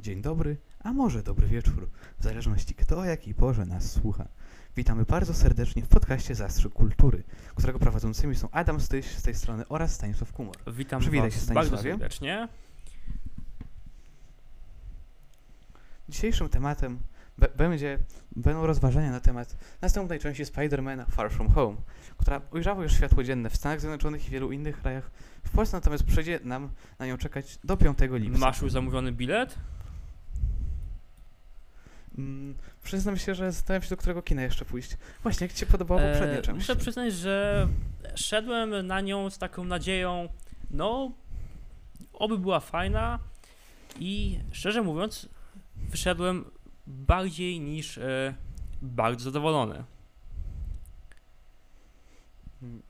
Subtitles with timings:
[0.00, 1.88] dzień dobry, a może dobry wieczór,
[2.18, 4.28] w zależności kto o jakiej porze nas słucha.
[4.76, 7.22] Witamy bardzo serdecznie w podcaście Zastrzyk Kultury,
[7.54, 10.56] którego prowadzącymi są Adam Styś z tej strony oraz Stanisław Kumor.
[10.66, 12.48] Witam Przywitaj Was się, bardzo serdecznie.
[16.08, 16.98] Dzisiejszym tematem
[17.56, 17.98] będzie,
[18.36, 21.76] będą rozważania na temat następnej części Spidermana Far From Home,
[22.16, 25.10] która ujrzała już światło dzienne w Stanach Zjednoczonych i wielu innych krajach.
[25.44, 28.38] W Polsce natomiast przyjdzie nam na nią czekać do 5 lipca.
[28.38, 29.58] Masz już zamówiony bilet?
[32.18, 34.96] Mm, przyznam się, że zastanawiam się, do którego kina jeszcze pójść.
[35.22, 36.58] Właśnie, jak Ci się podobała poprzednia E, część?
[36.58, 37.68] Muszę przyznać, że
[38.14, 40.28] szedłem na nią z taką nadzieją,
[40.70, 41.12] no,
[42.12, 43.18] oby była fajna
[44.00, 45.28] i szczerze mówiąc,
[45.76, 46.44] wyszedłem
[46.86, 48.34] bardziej niż e,
[48.82, 49.84] bardzo zadowolony.
[52.62, 52.82] Mm,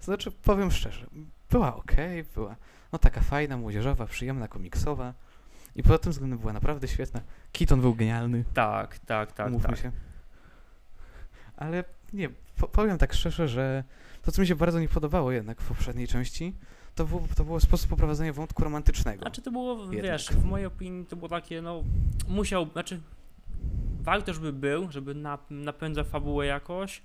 [0.00, 1.06] Znaczy, powiem szczerze,
[1.50, 1.92] była ok,
[2.34, 2.56] była
[2.92, 5.14] no taka fajna, młodzieżowa, przyjemna, komiksowa
[5.76, 7.20] i pod tym względem była naprawdę świetna.
[7.52, 9.78] Keaton był genialny, Tak, tak, tak, umówmy tak.
[9.78, 9.92] się.
[11.56, 13.84] Ale nie, po, powiem tak szczerze, że
[14.22, 16.54] to, co mi się bardzo nie podobało jednak w poprzedniej części,
[16.94, 19.20] to był, to było sposób poprowadzenia wątku romantycznego.
[19.20, 20.02] Znaczy to było, Jednak.
[20.02, 21.84] wiesz, w mojej opinii to było takie, no,
[22.28, 23.00] musiał, znaczy,
[24.00, 27.02] warto, żeby był, żeby na, napędzał fabułę jakoś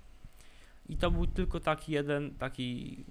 [0.90, 3.04] i to był tylko taki jeden, taki,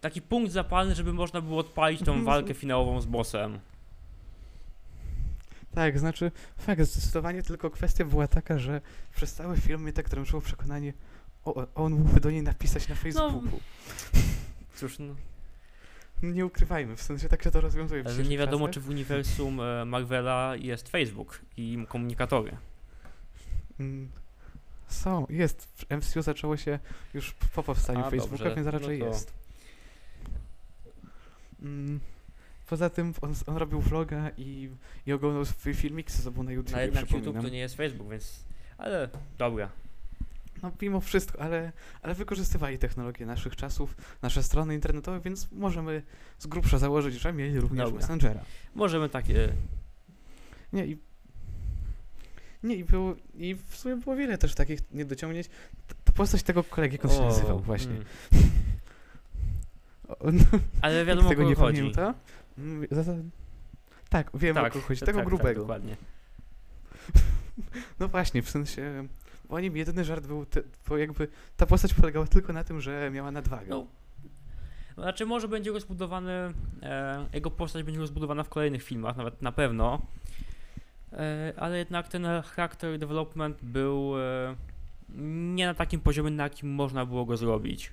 [0.00, 3.58] taki punkt zapalny, żeby można było odpalić tą walkę finałową z bossem.
[5.74, 8.80] Tak, znaczy, fakt, zdecydowanie tylko kwestia była taka, że
[9.16, 10.92] przez cały film mnie tak dręczyło przekonanie,
[11.44, 13.42] o, on mógłby do niej napisać na Facebooku.
[14.76, 15.14] Cóż, no,
[16.22, 18.74] Nie ukrywajmy, w sensie tak się to rozwiązuje ale nie wiadomo, czasach.
[18.74, 22.56] czy w uniwersum e, Marvela jest Facebook i komunikatory.
[23.80, 24.08] Mm,
[24.88, 25.64] Są, jest.
[25.64, 26.78] W MCU zaczęło się
[27.14, 28.54] już po powstaniu A, Facebooka, dobrze.
[28.54, 29.32] więc raczej No to- jest.
[31.62, 32.00] Mm,
[32.66, 34.70] Poza tym on, on robił vloga i,
[35.06, 38.10] i oglądał swój filmik z sobą na YouTube, A jednak YouTube to nie jest Facebook,
[38.10, 38.44] więc,
[38.78, 39.68] ale dobra.
[40.62, 46.02] No mimo wszystko, ale, ale wykorzystywali technologię naszych czasów, nasze strony internetowe, więc możemy
[46.38, 48.00] z grubsza założyć, że mieli również Dobra.
[48.00, 48.40] Messengera.
[48.74, 49.48] Możemy takie
[50.72, 50.98] Nie i...
[52.62, 55.48] Nie, i, było, i w sumie było wiele też takich niedociągnięć.
[55.48, 57.92] T- To postać tego kolegi, jak on się nazywał właśnie.
[57.92, 58.04] mm.
[60.08, 60.44] O, no,
[60.80, 62.14] Ale wiadomo, tego nie pamięta.
[64.08, 65.00] Tak, wiem o kogo chodzi.
[65.00, 65.48] to- Tego tak, grubego.
[65.48, 65.96] Tak, dokładnie.
[68.00, 69.08] no właśnie, w sensie...
[69.48, 73.10] Bo nim jedyny żart był, te, bo jakby ta postać polegała tylko na tym, że
[73.10, 73.66] miała nadwagę.
[73.68, 73.86] No,
[74.94, 76.32] Znaczy, może będzie rozbudowany,
[76.82, 80.02] e, jego postać będzie rozbudowana w kolejnych filmach, nawet na pewno.
[81.12, 82.26] E, ale jednak ten
[82.56, 84.56] character development był e,
[85.54, 87.92] nie na takim poziomie, na jakim można było go zrobić.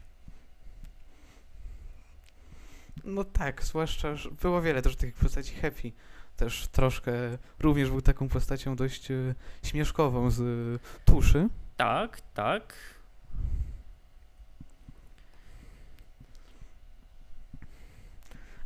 [3.04, 5.92] No tak, zwłaszcza, że było wiele też takich postaci Happy.
[6.38, 7.12] Też troszkę,
[7.60, 11.48] również był taką postacią dość e, śmieszkową z e, tuszy.
[11.78, 12.74] Tak, tak.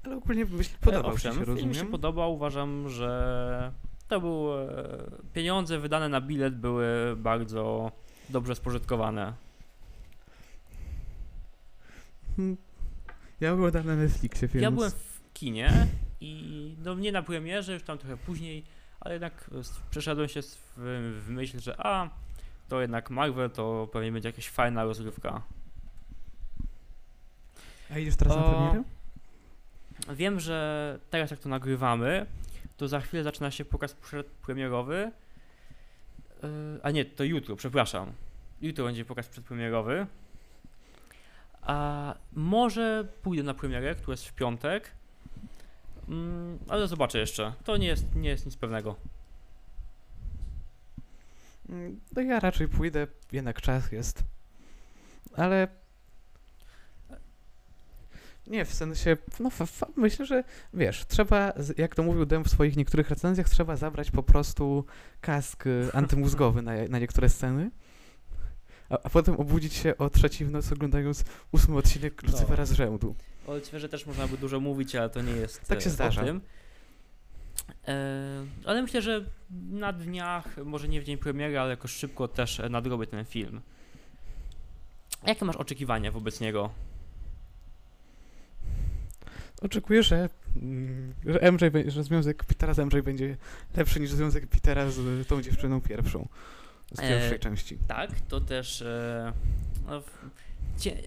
[0.04, 1.86] Ale ogólnie myśl, E, podobał Owszem, ci się, film mi rozumiem?
[1.86, 2.34] się podobał.
[2.34, 3.72] Uważam, że
[4.08, 4.98] to były e,
[5.34, 7.92] pieniądze wydane na bilet były bardzo
[8.30, 9.34] dobrze spożytkowane.
[13.42, 14.64] Ja oglądam na Netflixie, więc...
[14.64, 15.88] Ja byłem w kinie
[16.22, 18.64] i no nie na premierze, już tam trochę później,
[19.00, 20.74] ale jednak s- przeszedłem się w,
[21.26, 22.10] w myśl, że a,
[22.70, 25.42] to jednak Marvel, to pewnie będzie jakaś fajna rozrywka.
[27.92, 28.84] A idziesz teraz na O, premierę?
[30.16, 32.26] Wiem, że teraz jak to nagrywamy,
[32.78, 35.12] to za chwilę zaczyna się pokaz przedpremierowy.
[36.44, 36.50] Yy,
[36.84, 38.12] a nie, to jutro, przepraszam.
[38.62, 40.08] Jutro będzie pokaz przedpremierowy.
[41.66, 44.92] A może pójdę na premierę, która jest w piątek.
[46.10, 47.54] Mm, ale zobaczę jeszcze.
[47.64, 48.96] To nie jest, nie jest nic pewnego.
[52.16, 54.24] No ja raczej pójdę, jednak czas jest.
[55.36, 55.68] Ale...
[58.48, 59.50] Nie, w sensie, no
[59.96, 60.44] myślę, że
[60.74, 64.86] wiesz, trzeba, jak to mówił Dem w swoich niektórych recenzjach, trzeba zabrać po prostu
[65.22, 67.72] kask y, antymózgowy na, na niektóre sceny,
[68.90, 72.32] a, a potem obudzić się o trzeciej w nocy oglądając ósmy odcinek No.
[72.32, 73.16] Lucyfera z rzędu.
[73.48, 76.24] O Lucyferze też można by dużo mówić, ale to nie jest Tak się e, zdarza.
[76.24, 76.42] tym.
[77.88, 79.26] E, ale myślę, że
[79.72, 83.62] na dniach, może nie w dzień premiery, ale jakoś szybko też e, nadrobię ten film.
[85.28, 86.70] Jakie masz oczekiwania wobec niego?
[89.62, 93.38] Oczekuję, że, mm, że MJ, że związek Petera z MJ będzie
[93.78, 96.28] lepszy niż związek Petera z y, tą dziewczyną pierwszą.
[96.92, 97.78] Z E, pierwszej części.
[97.88, 98.82] Tak, to też.
[98.82, 99.34] E,
[99.88, 100.02] no,
[100.78, 100.98] cie,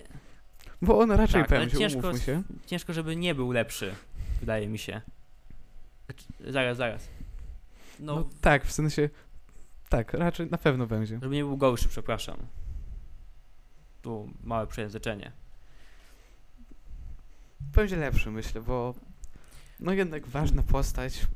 [0.83, 2.43] Bo on raczej tak, ale pędził, ciężko, się.
[2.67, 3.95] ciężko, żeby nie był lepszy,
[4.41, 5.01] wydaje mi się.
[6.49, 7.09] Zaraz, zaraz.
[8.01, 9.11] No, No, tak, w sensie.
[9.89, 11.19] Tak, raczej na pewno będzie.
[11.23, 12.37] żeby nie był gorszy, przepraszam.
[14.03, 15.33] Tu małe przejęzyczenie.
[17.61, 18.95] Będzie lepszy, myślę, bo.
[19.81, 21.27] No jednak ważna postać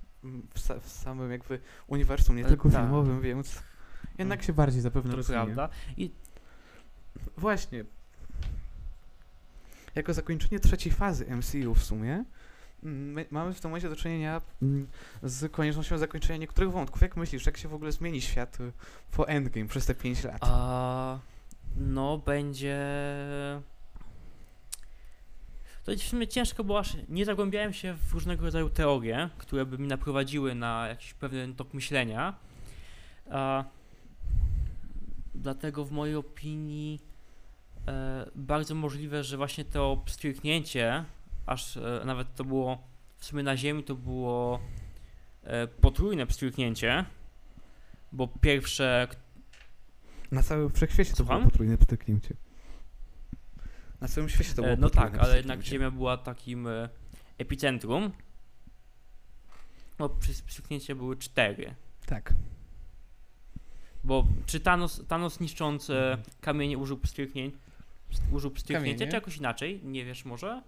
[0.55, 2.81] w, sa- w samym jakby uniwersum, nie E, tylko tak.
[2.81, 3.63] filmowym, więc
[4.19, 5.69] jednak się bardziej zapewne To prawda.
[5.97, 6.11] I
[7.37, 7.85] Właśnie.
[9.95, 12.25] Jako zakończenie trzeciej fazy MCU w sumie,
[12.83, 14.41] my, mamy w tym momencie do czynienia
[15.23, 17.03] z koniecznością zakończenia niektórych wątków.
[17.03, 18.73] Jak myślisz, jak się w ogóle zmieni świat y,
[19.11, 20.39] po Endgame przez te 5 lat?
[20.41, 21.19] A,
[21.77, 22.79] no, będzie.
[25.85, 29.67] To jest w sumie ciężko, bo aż nie zagłębiałem się w różnego rodzaju teorie, które
[29.67, 32.35] by mi naprowadziły na jakiś pewien tok myślenia.
[33.31, 33.65] A,
[35.43, 37.01] dlatego w mojej opinii
[37.89, 41.05] e, bardzo możliwe, że właśnie to pstryknięcie,
[41.47, 42.83] aż e, nawet to było
[43.17, 44.61] w sumie na Ziemi, to było
[45.45, 47.05] e, potrójne pstryknięcie,
[48.13, 49.09] bo pierwsze,
[50.33, 51.39] Na całym wszechświecie to Słucham?
[51.39, 52.35] było potrójne pstryknięcie.
[54.01, 55.63] Na całym świecie to było E, No potrójne tak, ale jednak.
[55.63, 56.89] Ziemia była takim e,
[57.39, 58.13] epicentrum.
[59.99, 61.75] No, przy pstryknięcie były cztery.
[62.07, 62.35] Tak.
[64.05, 67.55] Bo czy Thanos, Thanos niszcząc e, kamienie użył pstryknięć,
[68.33, 69.81] użył pstryknięcia, czy jakoś inaczej?
[69.85, 70.63] Nie wiesz może?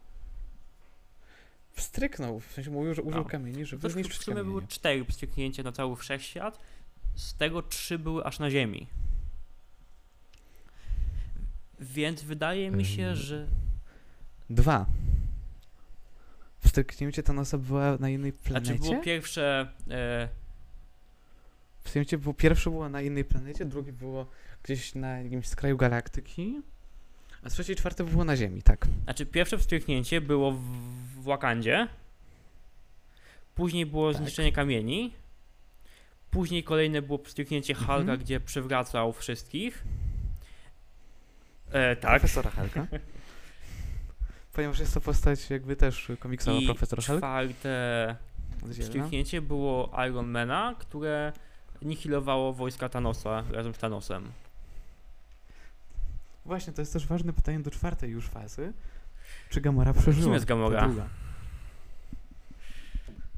[1.73, 3.29] Wstryknął, w sensie mówił, że użył No.
[3.29, 4.51] kamieni, żeby To w zniszczyć sumie kamienie.
[4.51, 6.61] były cztery pstryknięcia na cały wszechświat.
[7.15, 8.87] Z tego trzy były aż na Ziemi.
[11.81, 13.17] Więc wydaje mi się, Ym.
[13.17, 13.47] że.
[14.51, 14.87] Dwa.
[16.59, 18.67] Wstryknięcie Thanosa była na innej planecie?
[18.77, 19.69] Znaczy było pierwsze.
[19.91, 20.29] E,
[21.85, 24.27] W sensie pierwsze było na innej planecie, drugie było
[24.63, 26.63] gdzieś na jakimś skraju galaktyki,
[27.43, 28.87] a trzecie i czwarte było na Ziemi, tak.
[29.05, 31.89] Znaczy, pierwsze wstrzyknięcie było w, w Wakandzie,
[33.55, 34.23] później było Tak.
[34.23, 35.13] zniszczenie kamieni,
[36.31, 37.99] później kolejne było wstrzyknięcie Mhm.
[37.99, 39.85] Hulka, gdzie przywracał wszystkich.
[41.73, 42.11] E, tak.
[42.21, 42.87] Profesora Hulka.
[44.53, 47.19] Ponieważ jest to postać jakby też komiksowa I profesora Hulk.
[47.19, 48.17] czwarte
[48.81, 51.33] wstrzyknięcie było Ironmana, które
[51.85, 54.31] nihilowało wojska Thanosa razem z Thanosem.
[56.45, 58.73] Właśnie, to jest też ważne pytanie do czwartej już fazy.
[59.51, 60.25] Czy Gamora przeżyła?
[60.25, 60.91] Kim jest Gamora?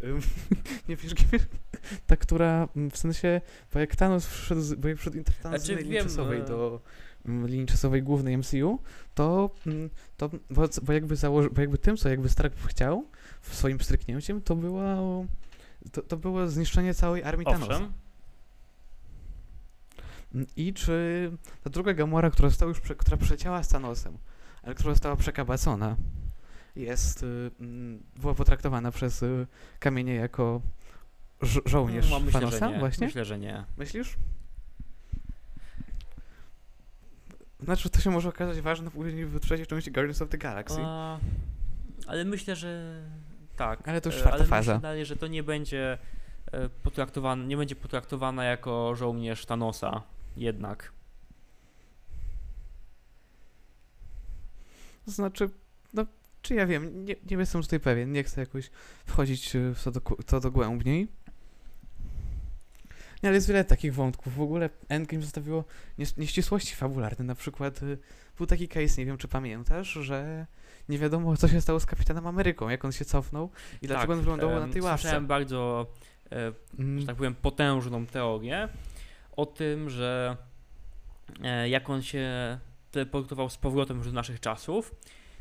[0.89, 1.47] Nie wiesz, kim jest?
[2.07, 3.41] Ta, która mm, w sensie,
[3.75, 6.41] bo jak Thanos wszedł, z- bo jak wszedł Thanos z Znaczy, innej linii wiem, czasowej
[6.41, 6.81] e, do
[7.27, 8.79] mm, linii czasowej głównej MCU,
[9.15, 13.05] to, mm, to bo, bo jakby założy, bo jakby tym, co jakby Stark chciał
[13.41, 15.25] w swoim stryknięciem, to było
[15.93, 17.73] to, to było zniszczenie całej armii Thanosa.
[17.73, 17.93] Owszem, Mm,
[20.57, 21.31] I czy
[21.65, 24.19] ta druga Gamora, która została już, która przecięła z Thanosem,
[24.63, 25.97] ale która została przekabacona,
[26.77, 29.47] jest, y, mm, była potraktowana przez y,
[29.79, 30.61] kamienie jako
[31.43, 32.79] żo- żołnierz no, myślę, Thanosa nie.
[32.79, 33.07] właśnie?
[33.07, 33.65] Myślę, że nie.
[33.77, 34.17] Myślisz?
[37.61, 40.81] Znaczy, to się może okazać ważne później w trzeciej części Guardians of the Galaxy.
[40.81, 41.19] A,
[42.07, 43.03] ale myślę, że
[43.57, 43.89] tak.
[43.89, 44.73] Ale to już e, czwarta ale faza.
[44.73, 45.99] Myślę dalej, że to nie będzie
[46.53, 50.03] e, potraktowane, nie będzie potraktowana jako żołnierz Thanosa
[50.37, 50.93] jednak.
[55.07, 55.51] Znaczy,
[55.95, 56.07] no,
[56.43, 58.71] czy ja wiem, nie, nie jestem tutaj pewien, nie chcę jakoś
[59.07, 61.09] wchodzić y, w to, do, to dogłębniej.
[63.23, 64.35] Nie, ale jest wiele takich wątków.
[64.35, 65.65] W ogóle Endgame zostawiło
[65.99, 67.25] nies- nieścisłości fabularne.
[67.25, 67.99] Na przykład y,
[68.37, 70.47] był taki case, nie wiem czy pamiętasz, że
[70.89, 73.51] nie wiadomo co się stało z Kapitanem Ameryką, jak on się cofnął
[73.83, 75.03] i dlaczego on wylądował na tej ławce.
[75.03, 75.87] Słyszałem bardzo,
[76.33, 78.69] e, Mm, że tak powiem, potężną teorię
[79.37, 80.37] o tym, że
[81.43, 82.59] e, jak on się
[82.91, 84.95] teleportował z powrotem już do naszych czasów,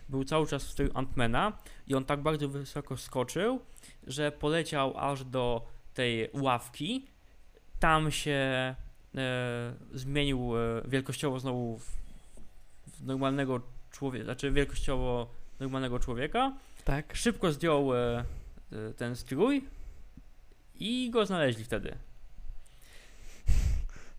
[0.09, 3.59] był cały czas w stylu Antmana i on tak bardzo wysoko skoczył,
[4.07, 7.07] że poleciał aż do tej ławki,
[7.79, 8.75] tam się
[9.15, 11.97] e, zmienił e, wielkościowo znowu w,
[12.87, 13.61] w normalnego
[13.91, 17.15] człowieka, znaczy wielkościowo normalnego człowieka, tak.
[17.15, 18.25] szybko zdjął e,
[18.71, 19.63] e, ten strój
[20.79, 21.97] i go znaleźli wtedy.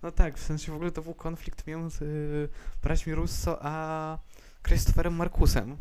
[0.06, 2.48] No tak, w sensie w ogóle to był konflikt między y,
[2.82, 4.18] braćmi Russo a
[4.62, 5.76] Christopherem Markusem,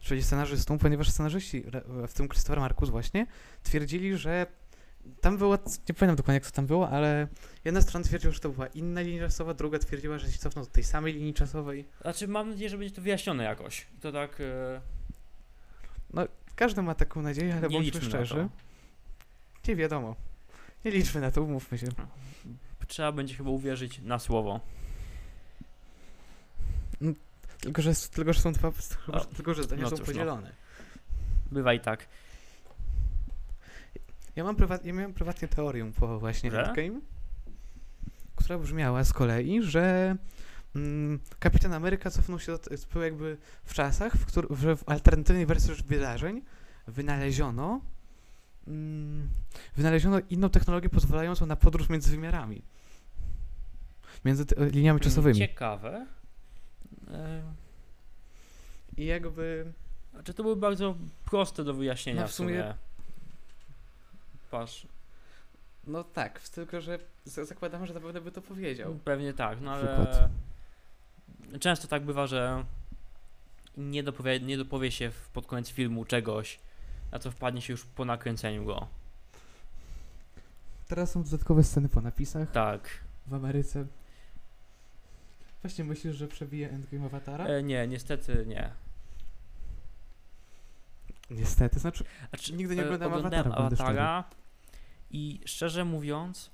[0.00, 1.64] czyli scenarzystą, ponieważ scenarzyści,
[2.08, 3.26] w tym Christopher Markus właśnie,
[3.62, 4.46] twierdzili, że
[5.20, 7.28] tam było, nie pamiętam dokładnie jak to tam było, ale
[7.64, 10.70] jedna strona twierdziła, że to była inna linia czasowa, druga twierdziła, że się cofnął do
[10.70, 11.84] tej samej linii czasowej.
[12.00, 13.86] Znaczy mam nadzieję, że będzie to wyjaśnione jakoś.
[14.00, 14.40] To tak
[16.14, 16.26] e,
[16.56, 18.48] Każdy ma taką nadzieję, ale nie bądźmy szczerzy.
[19.68, 20.16] Nie wiadomo.
[20.84, 21.86] Nie liczmy na to, umówmy się.
[22.86, 24.60] Trzeba będzie chyba uwierzyć na słowo.
[27.60, 28.72] Tylko, że, tylko, że są dwa,
[29.08, 30.04] że- tylko, że zdania no są no.
[30.04, 30.52] podzielone.
[31.52, 32.06] Bywa i tak.
[34.36, 36.66] Ja, mam prywat, ja miałem prywatnie teorię po właśnie Że?
[36.66, 37.00] Endgame,
[38.36, 40.16] która brzmiała z kolei, że
[40.76, 42.58] mm, Kapitan Ameryka cofnął się do,
[42.92, 46.42] był jakby w czasach, w, któr, że w alternatywnej wersji wydarzeń
[46.86, 47.80] wynaleziono
[48.68, 49.28] mm,
[49.76, 52.62] wynaleziono inną technologię pozwalającą na podróż między wymiarami.
[54.26, 55.38] Między liniami czasowymi.
[55.38, 56.06] Ciekawe.
[58.96, 59.72] I jakby
[60.12, 62.74] Znaczy to były bardzo proste do wyjaśnienia No, w w sumie-.
[64.50, 64.86] Patrz,
[65.86, 68.94] No tak, tylko że zakładam, że zapewne by to powiedział.
[69.04, 70.28] pewnie tak, no ale Przykład.
[71.60, 72.64] często tak bywa, że
[73.76, 76.58] nie dopowie, nie dopowie się w- pod koniec filmu czegoś,
[77.12, 78.86] na co wpadnie się już po nakręceniu go.
[80.88, 82.88] Teraz są dodatkowe sceny po napisach Tak.
[83.26, 83.86] w Ameryce.
[85.66, 87.46] Właśnie myślisz, że przebije Endgame Awatara?
[87.46, 88.70] E, nie, niestety nie.
[91.30, 94.24] Niestety, znaczy Znaczy, Nigdy nie e, oglądałem oglądałem Awatara, Awatara
[95.10, 96.50] i szczerze mówiąc,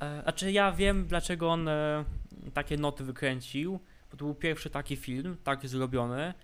[0.00, 2.04] e, znaczy ja wiem dlaczego on e,
[2.54, 3.80] takie noty wykręcił,
[4.10, 6.34] bo to był pierwszy taki film, tak zrobiony,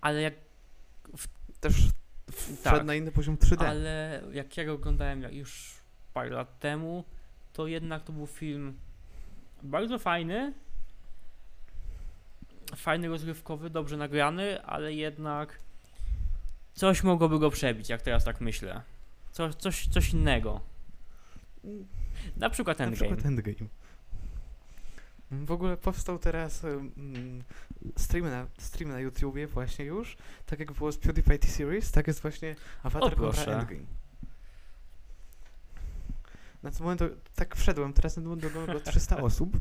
[0.00, 0.34] ale jak,
[1.60, 1.74] też
[2.32, 3.64] wszedł tak, na inny poziom 3D.
[3.64, 5.74] ale jak ja go oglądałem jak już
[6.14, 7.04] parę lat temu,
[7.52, 8.78] to jednak to był film
[9.64, 10.52] bardzo fajny,
[12.76, 15.58] fajny, rozrywkowy, dobrze nagrany, ale jednak
[16.74, 18.82] coś mogłoby go przebić, jak teraz tak myślę.
[19.32, 20.60] Coś, coś, coś innego.
[22.36, 23.06] Na przykład Na Endgame.
[23.06, 23.68] przykład Endgame.
[25.30, 27.42] W ogóle powstał teraz um,
[27.96, 30.16] stream, na, stream na YouTubie właśnie już,
[30.46, 33.52] tak jak było z PewDiePie T-Series, tak jest właśnie Avatar O, kontra.
[33.52, 34.03] Endgame.
[36.64, 37.00] Na ten moment
[37.34, 39.60] tak wszedłem, teraz na ten moment ogląda go 300 osób.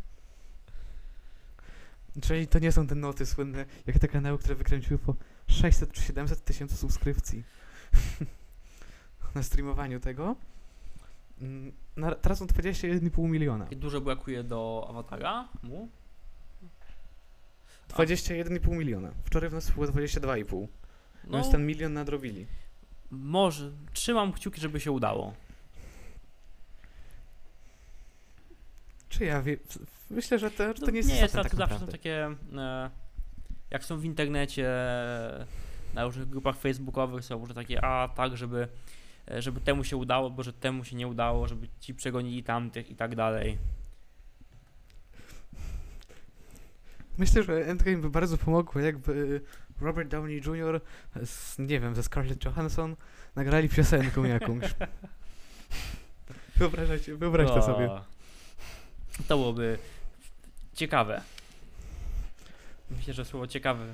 [2.22, 5.15] Czyli to nie są te noty słynne, jak te kanały, które wykręciły po
[5.48, 7.43] 600 czy 700 tysięcy subskrypcji
[9.36, 10.36] na streamowaniu tego.
[11.41, 13.67] Mm, Na, teraz są 21,5 miliona.
[13.67, 15.89] I dużo brakuje do awatara mu.
[17.89, 19.12] 21,5 miliona.
[19.25, 20.67] Wczoraj w nas było 22,5.
[21.27, 22.48] No, Więc ten milion nadrobili.
[23.12, 23.72] może.
[23.93, 25.33] Trzymam kciuki, żeby się udało.
[29.24, 29.58] Czy ja wiem?
[30.10, 32.36] Myślę, że to, że to No, nie jest nie jest tak, tak zawsze są takie,
[32.58, 32.89] e,
[33.72, 34.70] jak są w internecie,
[35.94, 38.68] na różnych grupach facebookowych są różne takie, a tak, żeby,
[39.32, 42.89] e, żeby temu się udało, bo że temu się nie udało, żeby ci przegonili tamtych
[42.89, 43.58] i tak dalej.
[47.18, 49.42] Myślę, że Endgame by bardzo pomogło, jakby
[49.82, 50.82] Robert Downey Jr.
[51.25, 52.96] z, nie wiem, ze Scarlett Johansson
[53.36, 54.63] nagrali piosenkę jakąś.
[56.56, 58.12] Wyobrażacie, wyobraź to sobie.
[59.27, 59.77] To byłoby
[60.74, 61.22] ciekawe.
[62.91, 63.86] Myślę, że słowo ciekawe.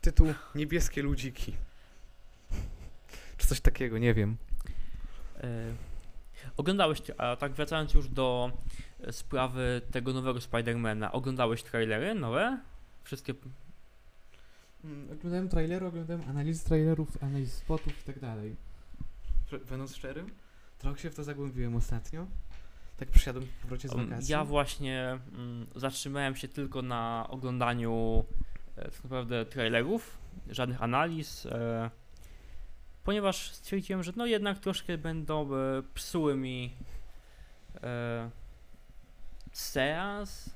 [0.00, 1.54] Tytuł Niebieskie ludziki.
[3.38, 4.36] Czy coś takiego, nie wiem.
[5.42, 5.74] E,
[6.56, 8.52] oglądałeś, a tak wracając już do
[9.00, 12.60] e, sprawy tego nowego Spidermana, oglądałeś trailery nowe?
[13.04, 13.34] Wszystkie
[14.84, 18.56] Mm, Oglądałem trailery, oglądałem analizy trailerów, analiz spotów i tak dalej.
[19.70, 20.30] Będąc szczerym,
[20.78, 22.26] trochę się w to zagłębiłem ostatnio.
[23.00, 24.32] Tak przysiadłem po powrocie z Um, wakacji.
[24.32, 28.24] Ja właśnie mm, zatrzymałem się tylko na oglądaniu
[28.76, 30.18] e, tak naprawdę trailerów,
[30.50, 31.90] żadnych analiz, e,
[33.04, 36.72] ponieważ stwierdziłem, że no jednak troszkę będą e, psuły mi
[37.82, 38.30] e,
[39.52, 40.50] seans.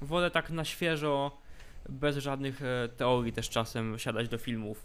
[0.00, 1.38] Wolę tak na świeżo,
[1.88, 4.84] bez żadnych e, teorii też czasem siadać do filmów.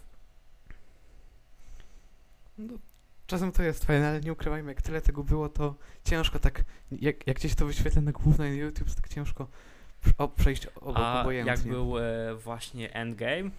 [2.58, 2.74] No,
[3.28, 7.26] czasem to jest fajne, ale nie ukrywajmy, jak tyle tego było, to ciężko tak, jak,
[7.26, 9.48] jak gdzieś to wyświetlę na głównej YouTube, to tak ciężko
[10.18, 11.50] o, przejść obok A obojętnie.
[11.50, 13.50] jak był e, właśnie Endgame,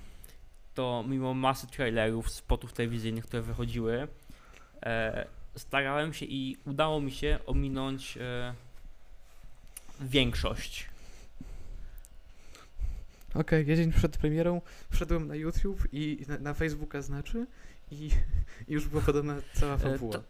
[0.74, 4.08] to mimo masy trailerów, spotów telewizyjnych, które wychodziły,
[4.84, 8.54] e, starałem się i udało mi się ominąć e,
[10.02, 10.90] większość.
[13.36, 14.62] Okej, ja dzień przed premierą
[14.92, 17.48] wszedłem na YouTube i na, na Facebooka znaczy
[17.92, 18.10] i,
[18.68, 20.14] i już była podobna cała fabuła.
[20.14, 20.24] to-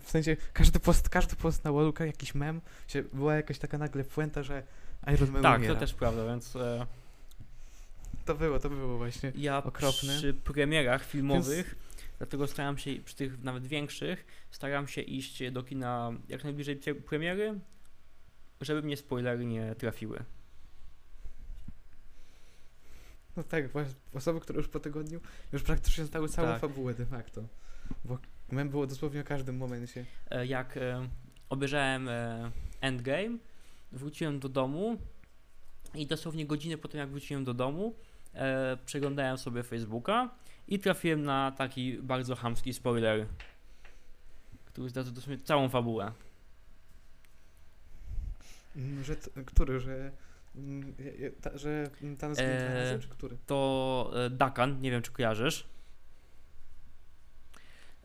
[0.00, 4.04] W sensie każdy post, każdy post na Walluka, jakiś mem, się, była jakaś taka nagle
[4.04, 4.62] puenta, że
[5.14, 5.74] Iron Man Tak, umiera.
[5.74, 6.86] to też prawda, więc e,
[8.24, 9.32] to było, to było właśnie.
[9.34, 10.16] ja Okropne.
[10.16, 11.74] przy premierach filmowych,
[12.18, 17.02] dlatego staram się, przy tych nawet większych, staram się iść do kina jak najbliżej pre-
[17.02, 17.58] premiery,
[18.60, 20.24] żeby mnie spoilery nie trafiły.
[23.36, 25.20] No tak, właśnie osoby, które już po tygodniu
[25.52, 26.60] już praktycznie znały całą Tak.
[26.60, 27.42] fabułę de facto.
[28.04, 28.18] Bo
[28.50, 30.04] mem było dosłownie o każdym momencie.
[30.30, 31.08] e, jak e,
[31.48, 33.38] obejrzałem e, Endgame,
[33.92, 34.96] wróciłem do domu
[35.94, 37.94] i dosłownie godzinę po tym, jak wróciłem do domu,
[38.34, 40.30] e, przeglądałem sobie Facebooka
[40.68, 43.26] i trafiłem na taki bardzo chamski spoiler,
[44.64, 46.12] który zdradza dosłownie całą fabułę.
[48.76, 50.12] Mm, Że który, że...
[50.56, 50.94] mm,
[51.40, 51.90] Ta, że
[52.38, 53.36] Eee, czy który?
[53.46, 55.66] To e, Dakan, nie wiem czy kojarzysz.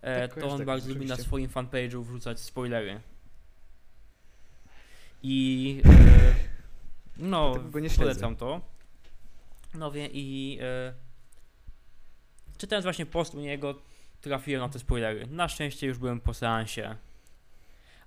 [0.02, 3.02] E, Tak, to on Dakana, bardzo lubi na swoim fanpage'u wrzucać spoilery.
[5.24, 6.36] I e,
[7.18, 8.62] no, go nie polecam to.
[9.74, 10.94] No wie i e,
[12.58, 13.76] czytając właśnie post u niego
[14.22, 15.28] trafiłem na te spoilery.
[15.28, 16.96] Na szczęście już byłem po seansie.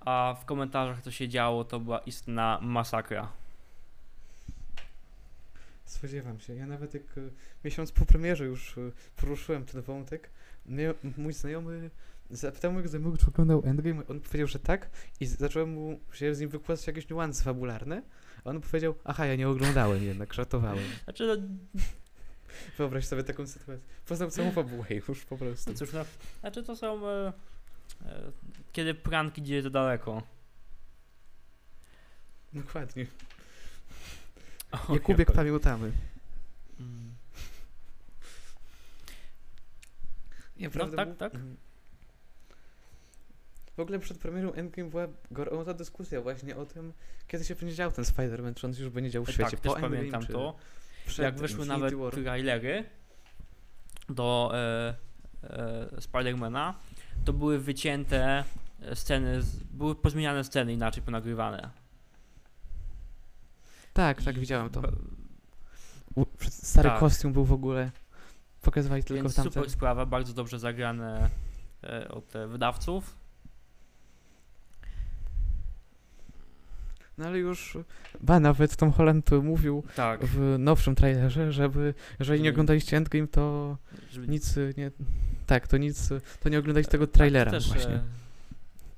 [0.00, 3.32] A w komentarzach co się działo to była istna masakra.
[5.90, 6.54] Spodziewam się.
[6.54, 7.20] Ja nawet jak e,
[7.64, 8.80] miesiąc po premierze już e,
[9.16, 10.30] poruszyłem ten wątek,
[11.16, 11.90] mój znajomy
[12.30, 16.40] zapytał mojego znajomego, czy oglądał Endgame, on powiedział, że tak i zacząłem mu się z
[16.40, 18.02] nim wykładać jakieś niuanse fabularne,
[18.44, 20.84] a on powiedział, aha, ja nie oglądałem jednak, żartowałem.
[21.04, 21.36] Znaczy, no,
[22.78, 23.86] Wyobraź sobie taką sytuację.
[24.06, 25.70] Poznał całą fabułę już po prostu.
[25.70, 26.04] No cóż, no,
[26.40, 27.08] znaczy to są.
[27.08, 27.32] E,
[28.06, 28.32] e,
[28.72, 30.22] kiedy prank idzie za daleko.
[32.52, 33.06] Dokładnie.
[34.88, 35.92] Oj, Jakubiek pamiętamy.
[36.80, 37.14] Mm.
[40.56, 41.34] Nie, No, tak, tak.
[41.34, 41.56] Mhm.
[43.76, 46.92] W ogóle przed premierą Endgame była gorąca dyskusja właśnie o tym,
[47.28, 49.68] kiedy się będzie dział ten Spider-Man, czy on już będzie dział w świecie Tak, po
[49.68, 50.56] też Endgame, pamiętam czy to.
[51.06, 52.12] przed Jak wyszły Infinity nawet War.
[52.12, 52.84] trailery
[54.08, 54.94] do e,
[55.42, 56.74] e, Spidermana,
[57.24, 58.44] to były wycięte
[58.94, 61.70] sceny, z, były pozmieniane sceny inaczej ponagrywane.
[64.00, 64.82] Tak, tak, widziałem to.
[66.14, 66.98] U, stary Tak.
[66.98, 67.90] kostium był w ogóle.
[68.62, 69.52] Pokazywali tylko Więc tamten.
[69.52, 71.30] super sprawa, bardzo dobrze zagrane
[71.84, 73.16] e, od e, wydawców.
[77.18, 77.78] No ale już,
[78.20, 80.24] ba, nawet Tom Holland to mówił Tak.
[80.24, 83.76] w nowszym trailerze, żeby, jeżeli nie oglądaliście Endgame, to
[84.10, 84.90] Żeby, nic nie...
[85.46, 86.08] Tak, to nic,
[86.42, 87.94] to nie oglądajcie tego tak, trailera to też, właśnie.
[87.94, 88.02] E,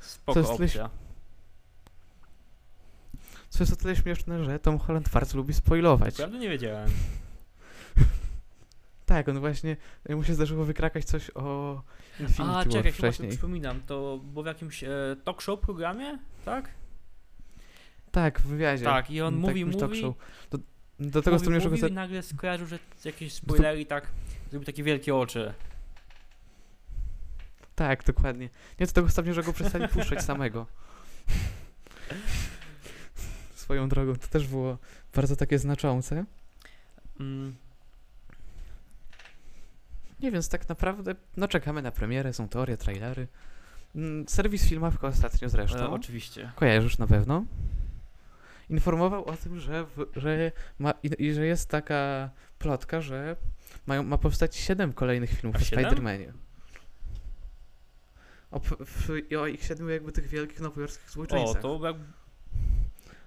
[0.01, 1.02] spoko jest tyle opcja.
[3.53, 6.15] Co jest o tyle śmieszne, że Tom Holland bardzo lubi spoilować.
[6.17, 6.91] Prawda nie wiedziałem.
[9.07, 9.77] Tak, on właśnie,
[10.09, 11.83] mu się zdarzyło wykrakać coś o
[12.21, 13.31] Infinity A, War czekaj, chyba wcześniej.
[13.31, 14.89] przypominam, to było w jakimś e,
[15.25, 16.69] talk show programie, tak?
[18.11, 18.85] Tak, w wywiadzie.
[18.85, 20.15] Tak, i on Mm, mówi, jakimś talk mówi, show.
[20.51, 20.59] Do,
[21.01, 24.07] do tego mówi, stopnia, że mówił go i nagle skojarzył, że jakieś spoilery i tak
[24.51, 25.55] zrobił takie wielkie oczy.
[27.75, 28.49] Tak, dokładnie.
[28.81, 30.67] Nie do tego stopnia, że go przestali puszczać samego.
[33.63, 34.79] Swoją drogą, to też było
[35.15, 36.25] bardzo takie znaczące.
[37.21, 37.55] Mm,
[40.21, 43.29] Nie, więc tak naprawdę, no czekamy na premierę, są teorie, trailery.
[43.95, 46.53] Mm, Serwis Filmawka ostatnio zresztą, e, oczywiście.
[46.57, 47.45] kojarzysz na pewno,
[48.71, 53.37] informował o tym, że, w, że, ma, i, i że jest taka plotka, że
[53.87, 55.85] mają, ma powstać 7 kolejnych filmów A o siedem?
[55.85, 56.33] Spider-Manie.
[58.51, 61.63] O, w, I o ich siedmiu jakby tych wielkich nowojorskich O, złoczyńcach.
[61.63, 61.97] to jak,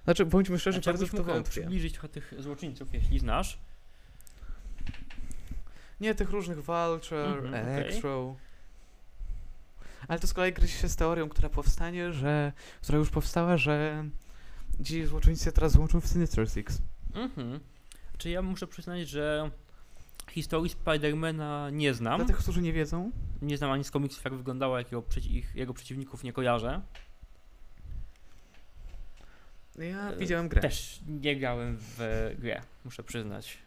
[0.06, 1.50] Znaczy, bądźmy szczerzy, znaczy, bardzo w to mógł wątpię.
[1.50, 3.58] przybliżyć trochę tych złoczyńców, jeśli znasz.
[6.00, 7.74] Nie, tych różnych Vulture, Mhm, okej.
[7.76, 8.36] Electro.
[10.08, 14.04] Ale to z kolei gryzie się z teorią, która powstanie, że, która już powstała, że
[14.84, 16.78] ci złoczyńcy się teraz złączą w Sinister Six.
[17.14, 17.60] Mhm.
[18.18, 19.50] Czy ja muszę przyznać, że
[20.30, 22.16] historii Spidermana nie znam.
[22.18, 23.10] Dla tych, którzy nie wiedzą,
[23.42, 26.80] Nie znam ani z komiksów, jak wyglądała, jak jego, przeci- ich, jego przeciwników nie kojarzę.
[29.78, 30.60] Ja E, widziałem grę.
[30.62, 31.98] Też nie grałem w
[32.38, 33.58] grę, muszę przyznać.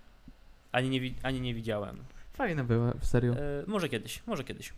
[0.72, 2.04] Ani nie, ani nie widziałem.
[2.34, 3.34] Fajna była, serio.
[3.34, 4.74] E, może kiedyś, może kiedyś.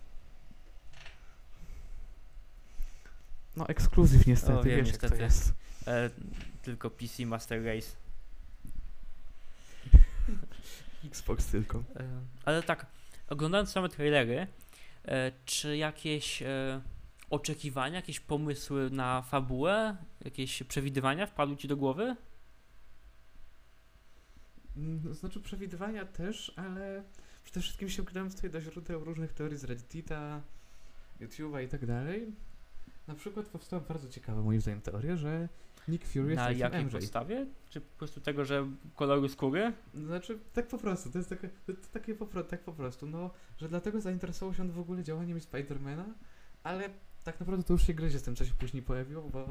[3.57, 5.23] No, ekskluzyw niestety, O, wiem, wiesz jak to niestety.
[5.23, 5.53] jest.
[5.87, 6.09] E,
[6.61, 7.87] tylko PC Master Race.
[11.07, 11.83] Xbox tylko.
[11.95, 12.03] E,
[12.45, 12.85] ale tak,
[13.29, 14.47] oglądając same trailery,
[15.05, 16.81] e, czy jakieś e,
[17.31, 22.15] oczekiwania, jakieś pomysły na fabułę, jakieś przewidywania wpadły ci do głowy?
[24.77, 27.03] Mm, Znaczy przewidywania też, ale
[27.43, 30.41] przede wszystkim się wgrałem tutaj do źródeł różnych teorii z Reddita,
[31.21, 32.35] YouTube'a i tak dalej.
[33.07, 35.49] Na przykład powstała bardzo ciekawa moim zdaniem teoria, że
[35.87, 36.91] Nick Fury jest Na jakiej MJ.
[36.91, 37.45] podstawie?
[37.69, 39.73] Czy po prostu tego, że koloru skóry?
[39.93, 43.29] Znaczy, tak po prostu, to jest takie, to, to takie po, tak po prostu, no,
[43.57, 46.05] że dlatego zainteresował się on w ogóle działaniem Spidermana,
[46.63, 46.89] ale
[47.23, 49.47] tak naprawdę to już się gryzie z tym, co się później pojawiło, bo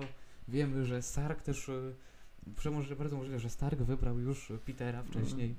[0.48, 1.94] wiemy, że Stark też, y,
[2.62, 5.54] że może bardzo możliwe, że Stark wybrał już Petera wcześniej.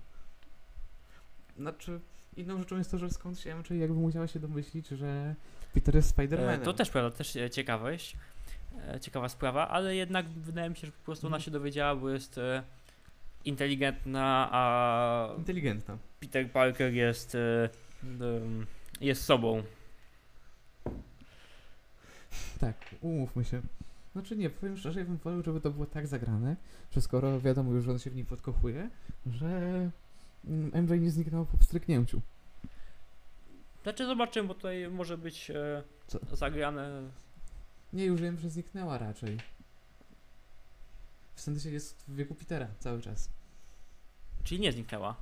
[1.57, 1.99] Znaczy,
[2.37, 5.35] inną rzeczą jest to, że skąd się MJ jakby musiała się domyślić, że
[5.73, 6.61] Peter jest E, Spidermanem.
[6.61, 8.17] to też prawda, też e, ciekawość,
[8.87, 11.45] e, ciekawa sprawa, ale jednak wydaje mi się, że po prostu ona Mhm.
[11.45, 12.63] się dowiedziała, bo jest e,
[13.45, 15.97] inteligentna, a Inteligentna.
[16.19, 17.69] Peter Parker jest e,
[19.01, 19.63] jest sobą.
[22.59, 23.61] Tak, umówmy się.
[24.13, 26.55] Znaczy nie, powiem szczerze, ja bym wolał, żeby to było tak zagrane,
[26.91, 28.89] że skoro wiadomo już, że on się w nim podkochuje,
[29.25, 29.47] że
[30.45, 32.21] mm, MJ nie zniknął po pstryknięciu.
[33.83, 35.83] Znaczy zobaczymy, bo tutaj może być e,
[36.31, 37.09] zagrane.
[37.93, 39.37] Nie, już wiem, że zniknęła raczej.
[41.35, 43.29] W sensie jest w wieku Petera cały czas.
[44.43, 45.15] Czyli nie zniknęła.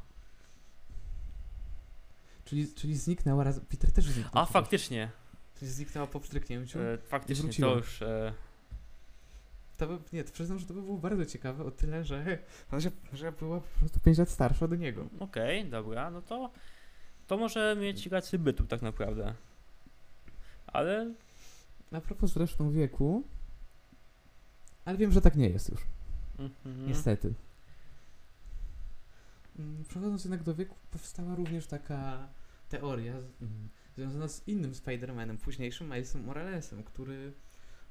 [2.45, 3.59] Czyli, czyli zniknęła raz.
[3.59, 4.43] Peter też zniknął.
[4.43, 4.53] A przecież.
[4.53, 5.11] faktycznie.
[5.59, 6.79] Czyli zniknęła po pstryknięciu.
[6.79, 8.01] E, faktycznie to już.
[8.01, 8.33] E,
[9.77, 12.37] To by, nie, to przyznam, że to by było bardzo ciekawe o tyle, że,
[12.77, 15.05] że, że była po prostu 5 lat starsza od niego.
[15.19, 16.51] Okej, dobra, no to.
[17.27, 19.33] To może mieć rację bytu tak naprawdę.
[20.67, 21.13] Ale
[21.91, 23.23] A propos zresztą wieku,
[24.85, 25.81] ale wiem, że tak nie jest już.
[26.39, 26.87] mhm.
[26.87, 27.33] Niestety.
[29.59, 32.27] Mm, Przechodząc jednak do wieku, powstała również taka
[32.69, 33.69] teoria mm,
[33.99, 37.33] związana z innym Spider-Manem, późniejszym Milesem Moralesem, który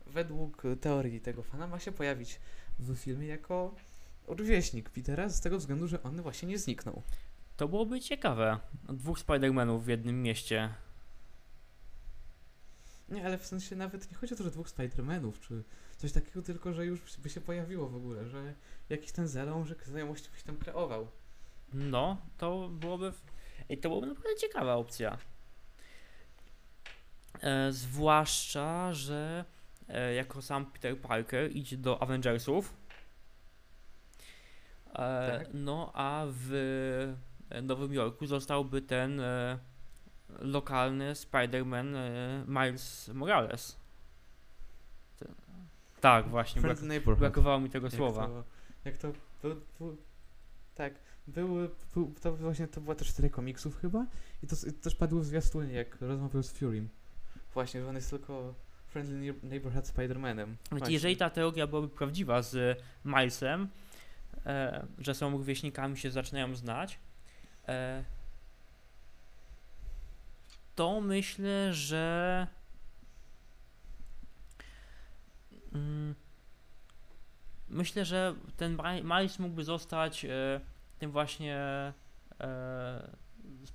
[0.06, 2.40] według teorii tego fana ma się pojawić
[2.78, 3.74] w filmie jako
[4.26, 7.02] rówieśnik Petera z tego względu, że on właśnie nie zniknął.
[7.56, 8.58] To byłoby ciekawe.
[8.88, 10.74] Dwóch Spider-Manów w jednym mieście.
[13.08, 15.64] Nie, ale w sensie nawet nie chodzi o to, że dwóch Spider-Manów, czy
[15.96, 18.54] coś takiego, tylko że już by się pojawiło w ogóle, że
[18.88, 21.08] jakiś ten zalążek znajomości byś tam kreował.
[21.72, 23.12] No, to byłoby.
[23.70, 25.18] Ej, to byłoby naprawdę ciekawa opcja.
[27.40, 29.44] E, zwłaszcza, że
[29.88, 32.74] e, jako sam Peter Parker idzie do Avengersów.
[34.92, 35.48] E, Tak.
[35.54, 37.14] No, a w
[37.62, 39.22] Nowym Jorku zostałby ten
[40.38, 41.96] lokalny Spider-Man
[42.46, 43.76] Miles Morales.
[46.00, 46.62] Tak, właśnie.
[46.62, 46.78] Brak,
[47.18, 48.26] brakowało mi tego Jak słowa.
[48.26, 48.44] To,
[48.84, 49.12] jak to
[49.42, 49.96] był, był,
[50.74, 50.94] tak,
[51.26, 54.06] był, był, to właśnie to była też seria komiksów chyba
[54.42, 56.88] i to, to też padło w zwiastunie, jak rozmawiał z Furym.
[57.54, 58.54] Właśnie, że on jest tylko
[58.86, 60.54] Friendly Neigh- Neighborhood Spider-Manem.
[60.70, 60.92] Właśnie.
[60.94, 63.68] jeżeli ta teoria byłaby prawdziwa z Milesem,
[64.46, 66.98] e, że są rówieśnikami, się zaczynają znać,
[67.68, 68.04] e,
[70.74, 72.46] to myślę, że
[75.72, 76.14] mm,
[77.68, 80.60] myślę, że ten Mi- Miles mógłby zostać e,
[80.98, 81.56] tym właśnie
[82.40, 83.10] e,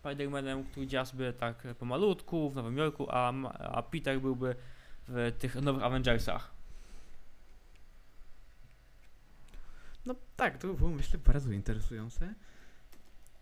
[0.01, 4.55] Spider-Manem, który działa sobie tak pomalutku w Nowym Jorku, a, a Peter byłby
[5.07, 6.51] w tych nowych Avengersach.
[10.05, 12.33] No tak, to by było myślę bardzo interesujące.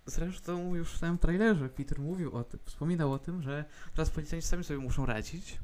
[0.06, 4.48] Zresztą już w samym trailerze Peter mówił o tym, wspominał o tym, że teraz policjanci
[4.48, 5.60] sami sobie muszą radzić.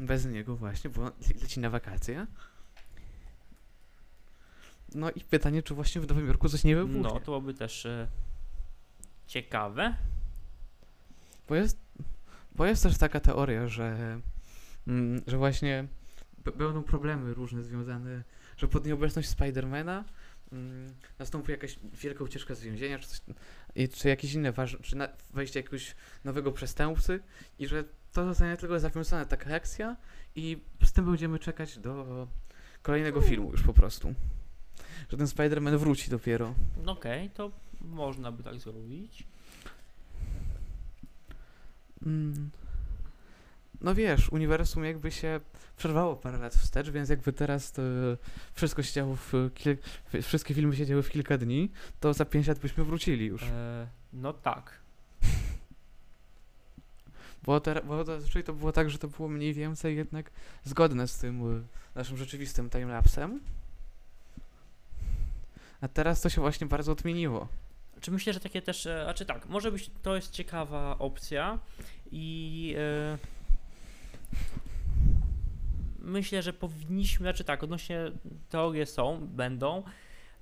[0.00, 2.26] Bez niego właśnie, bo le- leci na wakacje.
[4.94, 7.00] No i pytanie, czy właśnie w Nowym Jorku coś nie wybuchnie.
[7.02, 8.08] No, to byłoby też e,
[9.26, 9.96] ciekawe.
[11.48, 11.78] Bo jest,
[12.54, 14.20] bo jest też taka teoria, że,
[14.86, 15.86] mm, że właśnie
[16.56, 18.22] będą problemy różne związane,
[18.56, 20.04] że pod nieobecność Spidermana
[20.52, 23.20] mm, nastąpi jakaś wielka ucieczka z więzienia, czy, coś,
[23.74, 27.20] i, czy jakieś inne ważne, czy na, wejście jakiegoś nowego przestępcy
[27.58, 29.96] i że to zostanie tylko zawiązana taka akcja
[30.34, 32.28] i z tym będziemy czekać do
[32.82, 34.14] kolejnego filmu już po prostu.
[35.08, 36.54] Że ten Spider-Man wróci dopiero.
[36.86, 39.24] Okej, to można by tak zrobić.
[42.06, 42.50] Mm.
[43.80, 45.40] No wiesz, uniwersum jakby się
[45.76, 47.82] przerwało parę lat wstecz, więc jakby teraz to
[48.52, 49.76] wszystko się działo w kil...
[50.22, 53.42] wszystkie filmy się działy w kilka dni, to za 5 lat byśmy wrócili już.
[53.42, 54.80] E, no tak.
[57.42, 57.84] Bo, ter...
[57.84, 60.30] bo zazwyczaj to było tak, że to było mniej więcej jednak
[60.64, 61.62] zgodne z tym y,
[61.94, 63.40] naszym rzeczywistym timelapsem.
[65.80, 67.48] A teraz to się właśnie bardzo odmieniło.
[68.06, 71.58] Czy myślę, że takie też, e, a czy tak, może być, to jest ciekawa opcja
[72.10, 73.18] i e,
[75.98, 78.12] myślę, że powinniśmy, znaczy tak, odnośnie
[78.48, 79.82] teorie są, będą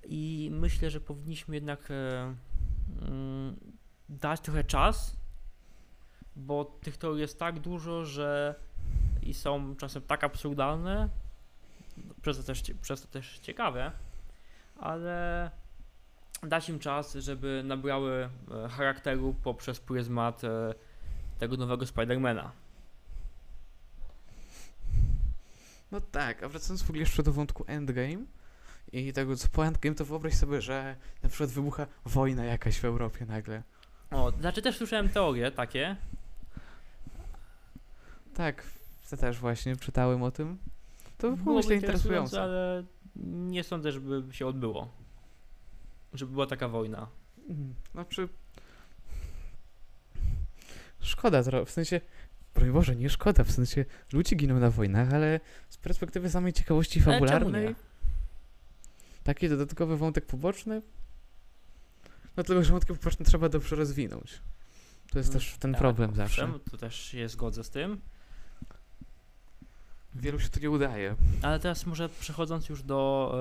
[0.04, 3.56] i myślę, że powinniśmy jednak mm,
[4.08, 5.16] dać trochę czas,
[6.36, 8.54] bo tych teorii jest tak dużo, że
[9.22, 11.08] i są czasem tak absurdalne,
[12.22, 13.92] przez to też, przez to też ciekawe,
[14.80, 15.50] ale
[16.48, 18.28] dać im czas, żeby nabrały
[18.64, 20.74] e, charakteru poprzez pryzmat e,
[21.38, 22.52] tego nowego Spidermana.
[25.92, 28.24] No tak, a wracając w ogóle jeszcze do wątku Endgame
[28.92, 32.84] i tego co po Endgame, to wyobraź sobie, że na przykład wybucha wojna jakaś w
[32.84, 33.62] Europie nagle.
[34.10, 35.96] O, znaczy też słyszałem teorie takie.
[38.34, 38.66] Tak,
[39.12, 40.58] ja też właśnie czytałem o tym.
[41.18, 42.42] To by było myślę interesujące.
[42.42, 42.84] ale
[43.26, 45.03] nie sądzę, żeby się odbyło.
[46.14, 47.06] Żeby była taka wojna.
[47.48, 47.74] Mhm.
[47.92, 48.28] Znaczy...
[51.00, 52.00] szkoda, w sensie,
[52.54, 57.00] broń Boże, nie szkoda, w sensie ludzie giną na wojnach, ale z perspektywy samej ciekawości
[57.02, 57.74] fabularnej,
[59.24, 60.82] taki dodatkowy wątek poboczny,
[62.36, 64.40] no tylko, że wątki poboczne trzeba dobrze rozwinąć.
[65.12, 66.44] To jest Mm, też ten tak, problem zawsze.
[66.44, 68.00] owszem, Tu też się zgodzę z tym.
[70.14, 71.16] Wielu się to nie udaje.
[71.42, 73.32] Ale teraz może przechodząc już do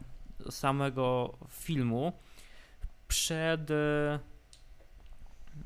[0.00, 0.11] e,
[0.50, 2.12] samego filmu,
[3.12, 4.18] przed, e,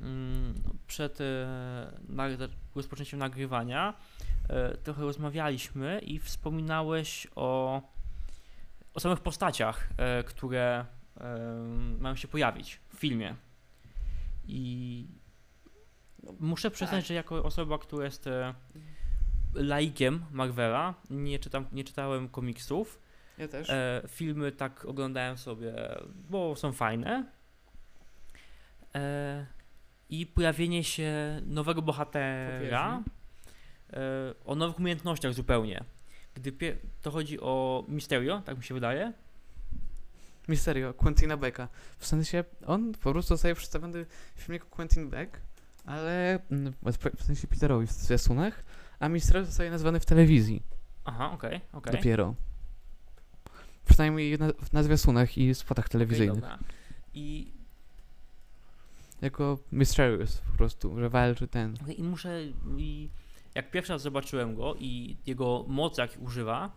[0.01, 0.55] mm,
[0.87, 3.95] przed e, rozpoczęciem nagrywania
[4.49, 7.83] e, trochę rozmawialiśmy i wspominałeś o,
[8.95, 9.89] o samych postaciach,
[10.27, 10.87] które
[11.99, 13.35] mają się pojawić w filmie.
[14.45, 15.07] I
[16.41, 17.09] muszę przyznać, tak.
[17.09, 18.29] że jako osoba, która jest
[19.55, 23.01] laikiem Marvela, nie, czytam, nie czytałem komiksów,
[23.39, 23.71] Ja też.
[23.71, 25.75] E, filmy tak oglądałem sobie,
[26.31, 27.25] bo są fajne.
[28.95, 29.47] E,
[30.11, 33.03] I pojawienie się nowego bohatera
[33.93, 33.99] e,
[34.45, 35.85] o nowych umiejętnościach zupełnie.
[36.35, 39.13] Gdy pie- to chodzi o Misterio, tak mi się wydaje.
[40.49, 41.69] Misterio, Quentina Becka.
[41.99, 45.41] W sensie, on po prostu zostaje przedstawiony w filmie jako Quentin Beck,
[45.85, 46.73] ale mm,
[47.17, 48.65] w sensie Peterowi w zwiastunach,
[49.01, 50.63] a Misterio zostaje nazwany w telewizji
[51.05, 51.93] Aha, okej, okej.
[51.93, 52.35] dopiero.
[53.89, 56.41] Przynajmniej na, na zwiastunach i spotach telewizyjnych.
[56.41, 56.59] dobra.
[57.15, 57.53] I,
[59.23, 61.77] jako Mysterious po prostu, że walczy ten.
[61.97, 62.43] I muszę.
[62.77, 63.09] I
[63.55, 66.71] jak pierwszy raz zobaczyłem go i jego moc, jak używa,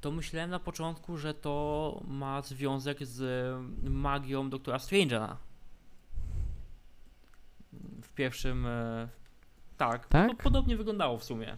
[0.00, 5.36] to myślałem na początku, że to ma związek z magią doktora Strange'a.
[8.02, 8.66] W pierwszym.
[8.66, 9.08] e,
[9.76, 10.30] Tak, Tak?
[10.30, 11.56] To podobnie wyglądało w sumie.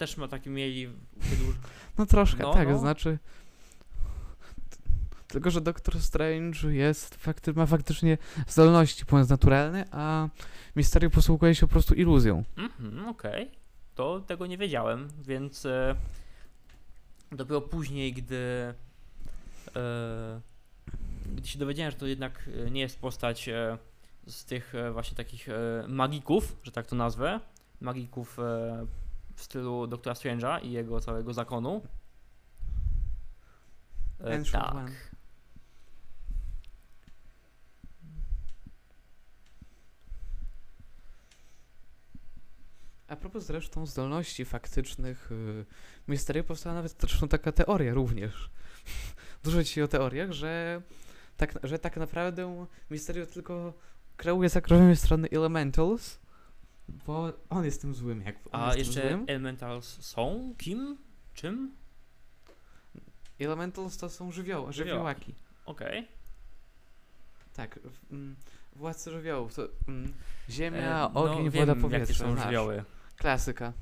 [0.00, 0.86] Też ma taki mieli.
[1.16, 1.56] wydłuż-
[1.98, 2.78] No troszkę, No, tak, no.
[2.78, 3.18] znaczy...
[5.28, 10.28] Tylko, że Doktor Strange jest, fakty, ma faktycznie zdolności ponadnaturalne, a
[10.74, 12.44] Mysterio posługuje się po prostu iluzją.
[12.56, 13.50] Mhm, okej.
[13.94, 15.94] To tego nie wiedziałem, więc e,
[17.32, 18.74] dopiero później, gdy,
[19.76, 20.40] e,
[21.36, 23.78] gdy się dowiedziałem, że to jednak e, nie jest postać e,
[24.26, 25.54] z tych e, właśnie takich e,
[25.88, 27.40] magików, że tak to nazwę,
[27.80, 28.36] magików
[29.40, 31.82] w stylu Doktora Strange'a i jego całego zakonu.
[34.20, 34.74] E, tak.
[34.74, 34.90] One.
[43.08, 45.64] A propos zresztą zdolności faktycznych, y,
[46.06, 48.50] Mysterio powstała nawet zresztą taka teoria również.
[49.44, 50.82] Dużo dzisiaj o teoriach, że
[51.36, 53.74] tak, że tak naprawdę Mysterio tylko
[54.16, 56.18] kreuje zagrożenie strony Elementals,
[57.06, 58.24] bo on jest tym złym.
[58.52, 59.24] On A jeszcze złym.
[59.28, 60.54] Elementals są?
[60.58, 60.96] Kim?
[61.34, 61.74] Czym?
[63.40, 65.34] Elementals to są żywioł, Żywiołaki.
[65.66, 66.08] Okej.
[67.54, 68.36] Tak, w, mm,
[68.76, 69.54] władcy żywiołów.
[69.54, 70.12] To, mm,
[70.50, 72.12] ziemia, E, ogień, no, woda, wiem, powietrze.
[72.24, 72.84] Jakie są żywioły.
[73.16, 73.72] Klasyka.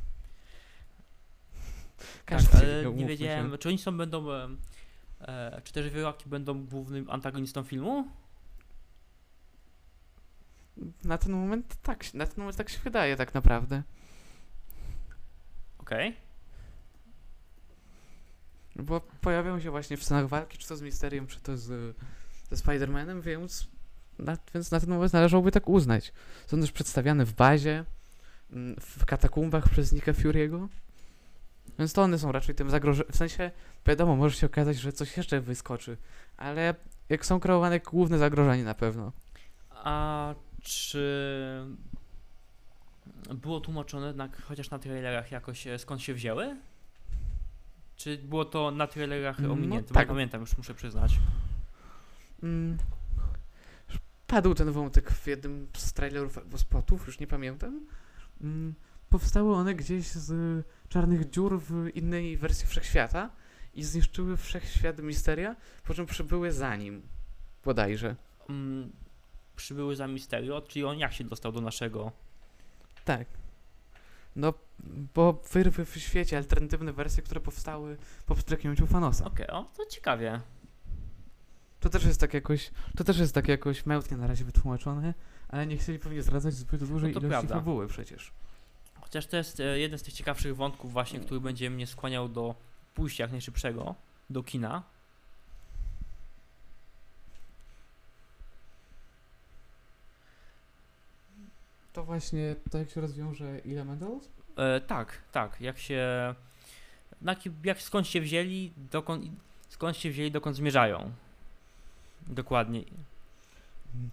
[1.98, 3.58] Tak, Każdy ale wiedział, nie wiedziałem, się.
[3.58, 4.32] czy oni są będą.
[4.32, 4.48] E,
[5.20, 8.04] e, czy te żywiołaki będą głównym antagonistą filmu?
[11.04, 13.82] Na ten moment tak, się- na ten moment tak się wydaje tak naprawdę.
[15.78, 16.16] Okej.
[18.76, 21.96] Bo pojawią się właśnie w scenach walki, czy to z Mysteriem, czy to z,
[22.50, 23.68] ze Spider-Manem, więc
[24.18, 26.12] na, więc na ten moment należałoby tak uznać.
[26.46, 27.84] Są też przedstawiane w bazie,
[28.52, 30.68] mm, w katakumbach przez Nicka Fury'ego.
[31.78, 33.12] Więc to one są raczej tym zagrożeniem.
[33.12, 33.50] W sensie,
[33.86, 35.96] wiadomo, może się okazać, że coś jeszcze wyskoczy,
[36.36, 36.74] ale
[37.08, 39.12] jak są kreowane główne zagrożenie na pewno.
[39.70, 40.34] A
[40.68, 41.66] czy
[43.34, 46.56] było tłumaczone na, chociaż na trailerach jakoś e, skąd się wzięły?
[47.96, 49.88] Czy było to na trailerach No ominięte?
[49.88, 50.08] Bo tak.
[50.08, 51.18] nie pamiętam, już muszę przyznać.
[52.42, 52.78] Mm.
[54.26, 57.86] Padł ten wątek w jednym z trailerów albo spotów, już nie pamiętam.
[58.40, 58.74] Mm.
[59.10, 63.30] Powstały one gdzieś z czarnych dziur w innej wersji wszechświata
[63.74, 67.02] i zniszczyły wszechświat misteria, po czym przybyły za nim.
[67.64, 68.16] Bodajże.
[68.48, 68.92] Mm,
[69.58, 72.12] przybyły za Misterio, czyli on jak się dostał do naszego...
[73.04, 73.26] Tak.
[74.36, 74.54] No,
[75.14, 79.24] bo wyrwy w świecie, alternatywne wersje, które powstały po wstrzyknięciu Thanosa.
[79.24, 80.40] Okej, o, to ciekawie.
[81.80, 85.14] To też jest tak jakoś, to też jest tak jakoś mętnie na razie wytłumaczone,
[85.48, 87.54] ale nie chcieli pewnie zdradzać zbyt dużej No to ilości prawda.
[87.54, 88.32] fabuły przecież.
[89.00, 92.54] Chociaż to jest e, jeden z tych ciekawszych wątków właśnie, który będzie mnie skłaniał do
[92.94, 93.94] pójścia jak najszybszego
[94.30, 94.82] do kina.
[101.98, 104.28] To właśnie to jak się rozwiąże Elementals?
[104.56, 105.60] E, tak, tak.
[105.60, 106.34] Jak się.
[107.64, 109.24] Jak skąd się wzięli, dokąd,
[109.68, 111.12] skąd się wzięli, dokąd zmierzają.
[112.26, 112.84] Dokładnie.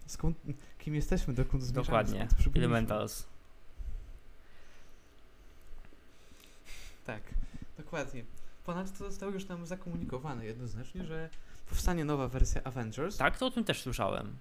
[0.05, 0.37] skąd,
[0.79, 1.85] kim jesteśmy, dokąd zmierzamy.
[1.85, 2.27] Dokładnie.
[2.55, 3.25] Elementals.
[7.05, 7.21] Tak,
[7.77, 8.23] dokładnie.
[8.63, 11.29] Ponadto zostało już nam zakomunikowane jednoznacznie, że
[11.69, 14.35] powstanie nowa wersja Avengers, Tak, to o tym też słyszałem.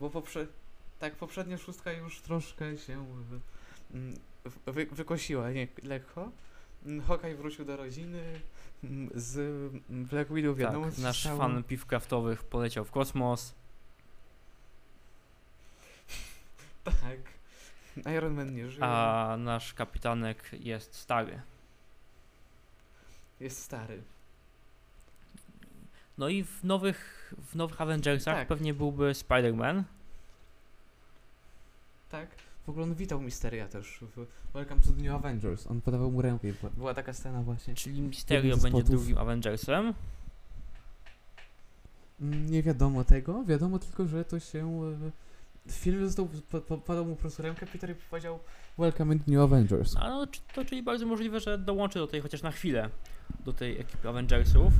[0.00, 0.46] bo poprze...
[1.02, 3.40] tak, poprzednia szóstka już troszkę się wy...
[3.94, 4.14] mm,
[4.66, 4.86] wy...
[4.86, 6.30] wykosiła nie, lekko.
[6.86, 8.40] Mm, Hawkeye wrócił do rodziny,
[8.84, 9.38] mm, z
[9.88, 11.38] Black Widow wiadomo Tak, nasz stało.
[11.38, 13.54] fan piw kraftowych poleciał w kosmos.
[16.84, 17.18] Tak.
[18.14, 21.40] Iron Man nie żyje, A nasz kapitanek jest stary.
[23.40, 24.02] jest stary.
[26.18, 28.48] No i w nowych, w nowych Avengersach Tak.
[28.48, 29.82] pewnie byłby Spider-Man.
[32.12, 32.28] Tak.
[32.66, 35.66] W ogóle on witał Misteria też w Welcome to the New Avengers.
[35.66, 37.74] On podawał mu rękę i była, była taka scena właśnie.
[37.74, 38.84] Czyli z będzie spotów.
[38.90, 39.94] drugim Avengersem.
[42.20, 44.82] Nie wiadomo tego, wiadomo tylko, że to się...
[45.06, 45.10] e,
[45.70, 48.38] W filmie został, po, po, podał mu po prostu rękę, Peter i powiedział
[48.78, 49.94] Welcome to New Avengers.
[49.94, 52.90] No, no, to czyli bardzo możliwe, że dołączy do tej chociaż na chwilę
[53.44, 54.72] do tej ekipy Avengersów.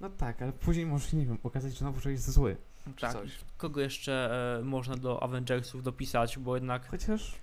[0.00, 2.56] No tak, ale później może, nie wiem, okazać się znowu, że jest zły.
[2.96, 3.12] Czy Tak.
[3.12, 3.38] coś.
[3.56, 7.34] Kogo jeszcze e, można do Avengersów dopisać, bo jednak Chociaż...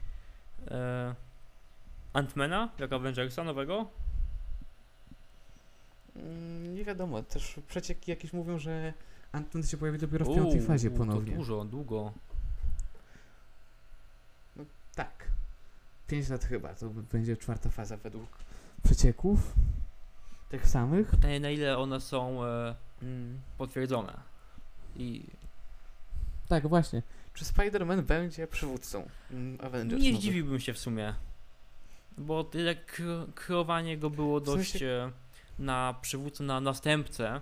[0.67, 1.15] e,
[2.13, 3.85] Antmana jako Avengersa nowego.
[6.15, 8.93] Mm, nie wiadomo, też przecieki jakieś mówią, że
[9.33, 11.35] Ant-Man się pojawi dopiero w piątej fazie To ponownie.
[11.35, 12.11] dużo, długo.
[14.95, 15.27] Tak.
[16.07, 18.29] 5 lat chyba, to będzie czwarta faza według
[18.83, 19.53] przecieków.
[20.49, 21.09] Tych samych.
[21.09, 22.75] Pytanie na ile one są e,
[23.57, 24.13] potwierdzone.
[24.95, 25.23] I
[26.49, 27.01] Tak, właśnie.
[27.33, 30.01] Czy Spider-Man będzie przywódcą mm, Avengers?
[30.01, 30.21] nie nowych?
[30.21, 31.13] zdziwiłbym się w sumie.
[32.17, 33.03] Bo tyle k-
[33.35, 35.11] kreowanie go było W sensie- dość e,
[35.59, 37.41] na przywódcę, na następcę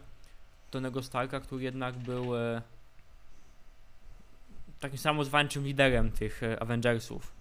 [0.72, 2.62] Tonego Starka, który jednak był e,
[4.80, 7.32] takim samozwańczym liderem tych e, Avengersów.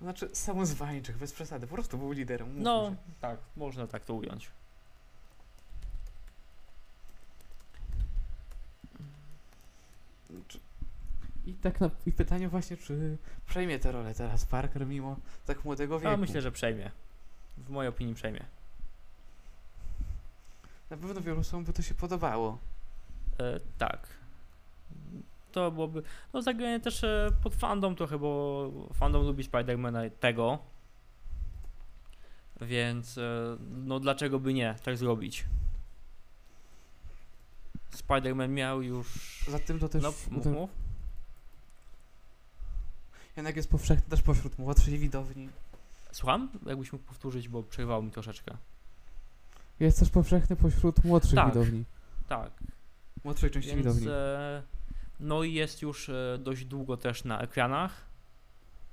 [0.00, 1.66] Znaczy, samozwańczych, bez przesady.
[1.66, 2.62] Po prostu był liderem.
[2.62, 2.96] No, się.
[3.20, 4.48] tak, można tak to ująć.
[11.46, 16.00] I tak na, i pytanie właśnie, czy przejmie tę rolę teraz Parker mimo tak młodego
[16.00, 16.14] wieku?
[16.14, 16.90] A myślę, że przejmie.
[17.58, 18.44] W mojej opinii przejmie.
[20.90, 22.58] Na pewno wielu osobom by to się podobało.
[23.40, 24.08] E, tak.
[25.52, 26.02] To byłoby.
[26.32, 30.58] No, zagranie też e, pod fandom trochę, bo fandom lubi Spidermana tego.
[32.60, 35.44] Więc e, no dlaczego by nie tak zrobić?
[37.96, 39.08] Spider-Man miał już.
[39.48, 40.02] Za tym to też...
[40.02, 40.70] No, mów, mów.
[43.36, 45.48] jednak jest powszechny też pośród młodszej widowni.
[46.12, 46.48] Słucham?
[46.66, 48.56] Jakbyś mógł powtórzyć, bo przerwało mi troszeczkę.
[49.80, 51.48] Jest też powszechny pośród młodszych Tak.
[51.54, 51.84] widowni.
[52.28, 52.50] Tak.
[53.24, 54.06] Młodszej części Więc, widowni.
[54.10, 54.62] e,
[55.20, 58.04] no i jest już e, dość długo też na ekranach.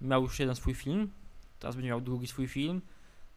[0.01, 1.11] Miał już jeden swój film,
[1.59, 2.81] teraz będzie miał drugi swój film.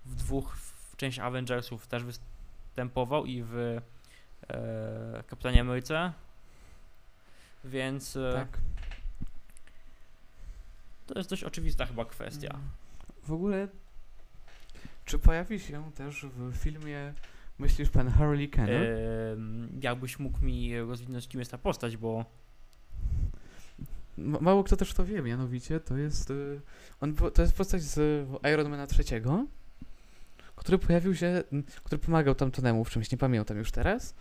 [0.05, 3.81] W dwóch w części Avengersów też występował i w
[4.49, 6.13] e, Kapitanie Ameryce.
[7.65, 8.59] Więc e, Tak.
[11.07, 12.51] to jest dość oczywista chyba kwestia.
[12.51, 12.69] Mm.
[13.23, 13.69] W ogóle,
[15.05, 17.15] czy pojawi się też w filmie,
[17.59, 18.83] myślisz, pan Harley Kenner?
[19.33, 22.25] Em, jakbyś mógł mi rozwinąć, kim jest ta postać, bo
[24.19, 26.61] Ma- Mało kto też to wie, mianowicie to jest, y,
[27.01, 29.47] on, to jest postać z Ironmana trzeciego,
[30.57, 31.43] który pojawił się,
[31.85, 34.15] który pomagał tamtonemu w czymś, nie pamiętam już teraz,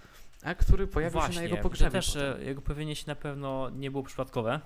[0.43, 1.91] a który pojawił właśnie, się na jego to pogrzebie.
[1.91, 2.41] też potem.
[2.41, 4.59] e, jego pojawienie się na pewno nie było przypadkowe.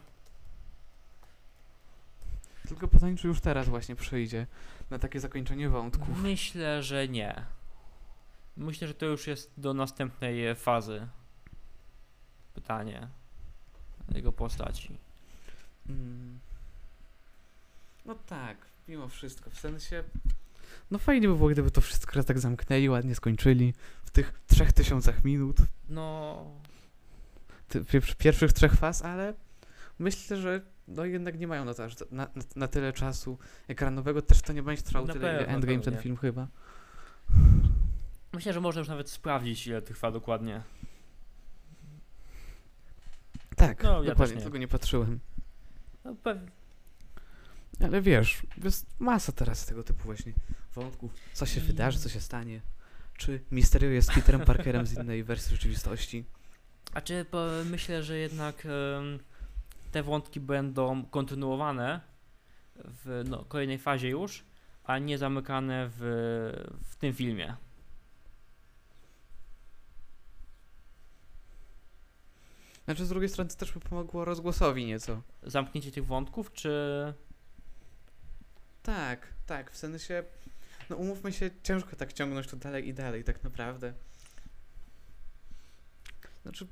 [2.67, 4.47] Tylko pytanie, czy już teraz właśnie przyjdzie
[4.89, 6.21] na takie zakończenie wątków.
[6.23, 7.45] Myślę, że nie.
[8.57, 11.07] Myślę, że to już jest do następnej fazy.
[12.53, 13.07] Pytanie
[14.15, 14.97] jego postaci.
[15.89, 16.39] Mm.
[18.05, 20.03] No tak, mimo wszystko, w sensie...
[20.91, 23.73] No fajnie by było, gdyby to wszystko raz tak zamknęli, ładnie skończyli
[24.03, 25.57] w tych trzech tysiącach minut,
[25.89, 26.45] No,
[27.67, 29.33] ty, pier- pierwszych trzech faz, ale
[29.99, 33.37] myślę, że no jednak nie mają na to na, na, tyle czasu
[33.67, 35.91] ekranowego, też to nie będzie trwał Na tyle, pewno, Endgame pewnie.
[35.93, 36.47] ten film chyba.
[38.33, 40.61] myślę, że można już nawet sprawdzić, ile trwa dokładnie.
[43.55, 44.41] Tak, No, ja dokładnie, nie.
[44.41, 45.19] tego nie patrzyłem.
[46.05, 46.15] No,
[47.83, 50.33] Ale wiesz, jest masa teraz tego typu właśnie
[50.75, 51.13] wątków.
[51.33, 52.61] Co się wydarzy, co się stanie.
[53.17, 56.25] Czy Mysterio jest Peterem Parkerem z innej wersji rzeczywistości?
[56.93, 57.25] A czy
[57.65, 59.19] myślę, że jednak em,
[59.91, 62.01] te wątki będą kontynuowane
[62.75, 64.43] w no, kolejnej fazie już,
[64.83, 65.99] a nie zamykane w,
[66.83, 67.55] w tym filmie.
[72.85, 75.21] Znaczy z drugiej strony to też by pomogło rozgłosowi nieco.
[75.43, 77.13] Zamknięcie tych wątków, czy...
[78.87, 80.23] Tak, tak, w sensie,
[80.89, 83.93] no umówmy się, ciężko tak ciągnąć to dalej i dalej, tak naprawdę.
[86.43, 86.67] Znaczy,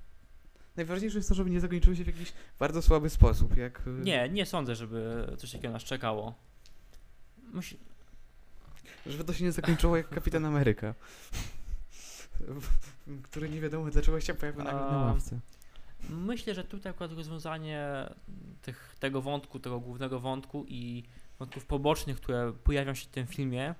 [0.75, 3.87] najważniejsze jest to, żeby nie zakończyło się w jakiś bardzo słaby sposób, jak...
[3.87, 6.35] y, Nie, nie sądzę, żeby coś takiego nas czekało.
[7.53, 7.77] Musi...
[9.05, 10.93] Żeby to się nie zakończyło jak Kapitan Ameryka.
[13.23, 15.39] który nie wiadomo dlaczego się pojawił nagle na ławce.
[16.09, 18.09] Myślę, że tutaj akurat rozwiązanie
[18.61, 21.03] tych, tego wątku, tego głównego wątku i
[21.39, 23.75] wątków pobocznych, które pojawią się w tym filmie,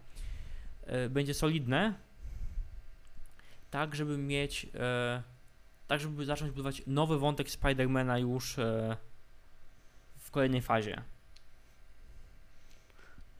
[0.83, 1.93] e, będzie solidne,
[3.71, 5.23] tak żeby mieć, e,
[5.87, 8.97] tak żeby zacząć budować nowy wątek Spidermana już e,
[10.17, 11.01] w kolejnej fazie.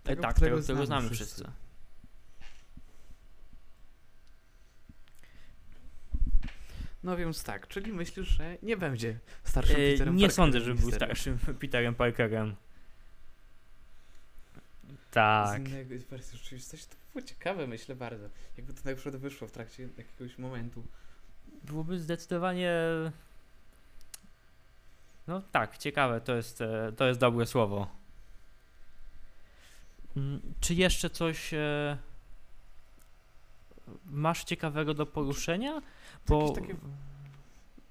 [0.03, 1.26] Tego, tak, którego tego, znamy wszyscy.
[1.26, 1.66] wszyscy.
[7.03, 10.91] No więc tak, czyli myślisz, że nie będzie starszym Peterem nie Parkerem sądzę, żeby był
[10.91, 12.55] starszym Peterem Parkerem.
[15.16, 15.61] Tak.
[15.99, 16.88] Z wersji rzeczywistości.
[16.89, 18.30] To było ciekawe, myślę bardzo.
[18.57, 20.84] Jakby to na przykład wyszło w trakcie jakiegoś momentu.
[21.63, 22.74] Byłoby zdecydowanie.
[25.28, 27.88] No tak, ciekawe, to jest, e, to jest dobre słowo.
[30.18, 31.97] Mm, Czy jeszcze coś e,
[34.05, 35.82] masz ciekawego do poruszenia?
[36.28, 36.76] Bo Jakieś takie,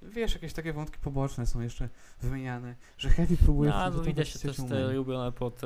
[0.01, 1.89] wiesz, jakieś takie wątki poboczne są jeszcze
[2.21, 5.61] wymieniane, że Heavy próbuje no, no widać, że to jest ciocią e, pod,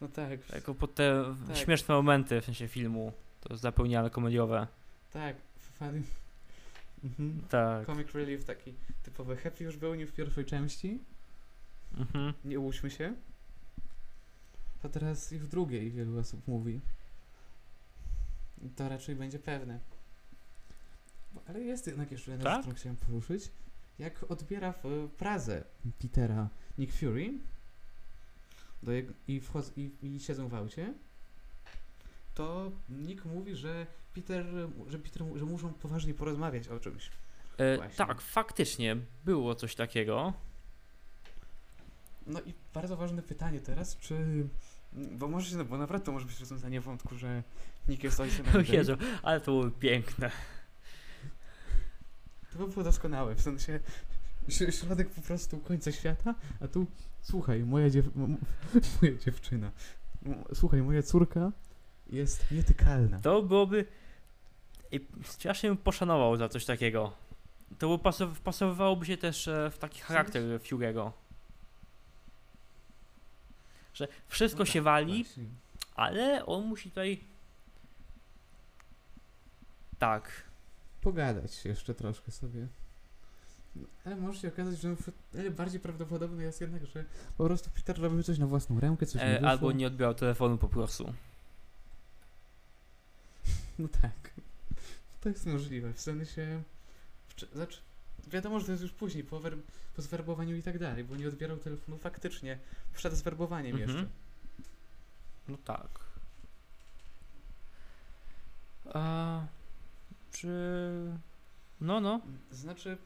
[0.00, 1.56] No tak, jako pod te Tak.
[1.56, 3.12] śmieszne momenty w sensie filmu.
[3.40, 4.66] To zapełniane komediowe.
[5.12, 5.36] tak,
[5.78, 6.02] funny.
[7.04, 7.42] Mhm.
[7.50, 7.86] Tak.
[7.86, 9.36] Comic relief taki typowy.
[9.36, 10.98] Happy już był nie w pierwszej części,
[11.96, 12.32] Mhm.
[12.44, 13.14] nie łudźmy się.
[14.82, 16.80] To teraz i w drugiej wielu osób mówi.
[18.76, 19.78] To raczej będzie pewne.
[21.32, 22.54] Bo- Ale jest jednak jeszcze jedna Tak?
[22.54, 23.50] rzecz, którą chciałem poruszyć.
[23.98, 25.64] Jak odbiera w Prazę
[26.02, 27.32] Petera Nick Fury
[28.82, 30.94] do jego, i, wchodzą, i, i siedzą w aucie,
[32.34, 34.46] to Nick mówi, że Peter,
[34.88, 37.10] że Peter, że muszą poważnie porozmawiać o czymś.
[37.58, 40.32] E, tak, faktycznie było coś takiego.
[42.26, 44.46] No i bardzo ważne pytanie teraz, czy...
[44.92, 47.42] Bo może się, bo naprawdę to może być rozwiązanie wątku, że
[47.88, 48.72] Nick jest ojcem O.
[48.72, 50.30] Jezu, ale to było piękne.
[52.52, 53.80] To by było doskonałe, w sensie
[54.48, 56.86] środek po prostu końca świata, a tu
[57.22, 58.06] słuchaj, moja, dziew
[59.02, 59.70] moja dziewczyna,
[60.54, 61.52] słuchaj, moja córka
[62.10, 63.20] jest nietykalna.
[63.20, 63.84] To byłoby.
[64.92, 67.12] I strasznie bym poszanował za coś takiego.
[67.78, 71.10] To by pasow- pasowałoby się też e, w taki charakter Fury'ego.
[73.94, 75.44] Że wszystko No się tak, wali, właśnie.
[75.94, 77.20] ale on musi tutaj.
[79.98, 80.30] Tak.
[81.00, 82.66] Pogadać jeszcze troszkę sobie.
[84.04, 84.96] Ale może się okazać, że
[85.50, 87.04] bardziej prawdopodobne jest jednak, że
[87.36, 89.48] po prostu Peter robił coś na własną rękę, coś nie E, wyszło.
[89.48, 91.14] albo nie odbierał telefonu po prostu.
[93.78, 94.30] No tak.
[95.20, 95.92] To jest możliwe.
[95.92, 96.62] W sensie.
[97.54, 97.78] Znaczy,
[98.26, 99.56] wiadomo, że to jest już później, po, wer-
[99.96, 102.58] po zwerbowaniu i tak dalej, bo nie odbierał telefonu faktycznie
[102.94, 103.90] przed zwerbowaniem Mhm.
[103.90, 104.08] jeszcze.
[105.48, 105.88] No tak.
[108.94, 109.40] A,
[110.32, 110.48] czy.
[111.80, 112.20] No, no.
[112.52, 112.98] Znaczy.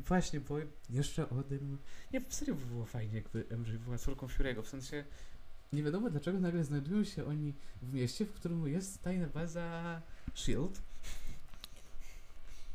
[0.00, 0.54] Właśnie, bo
[0.90, 1.78] jeszcze o tym.
[2.12, 4.62] Nie, w serio by było fajnie, jakby MJ była córką Fury'ego.
[4.62, 5.04] W sensie.
[5.72, 10.02] Nie wiadomo dlaczego nagle znajdują się oni w mieście, w którym jest tajna baza
[10.34, 10.82] Shield.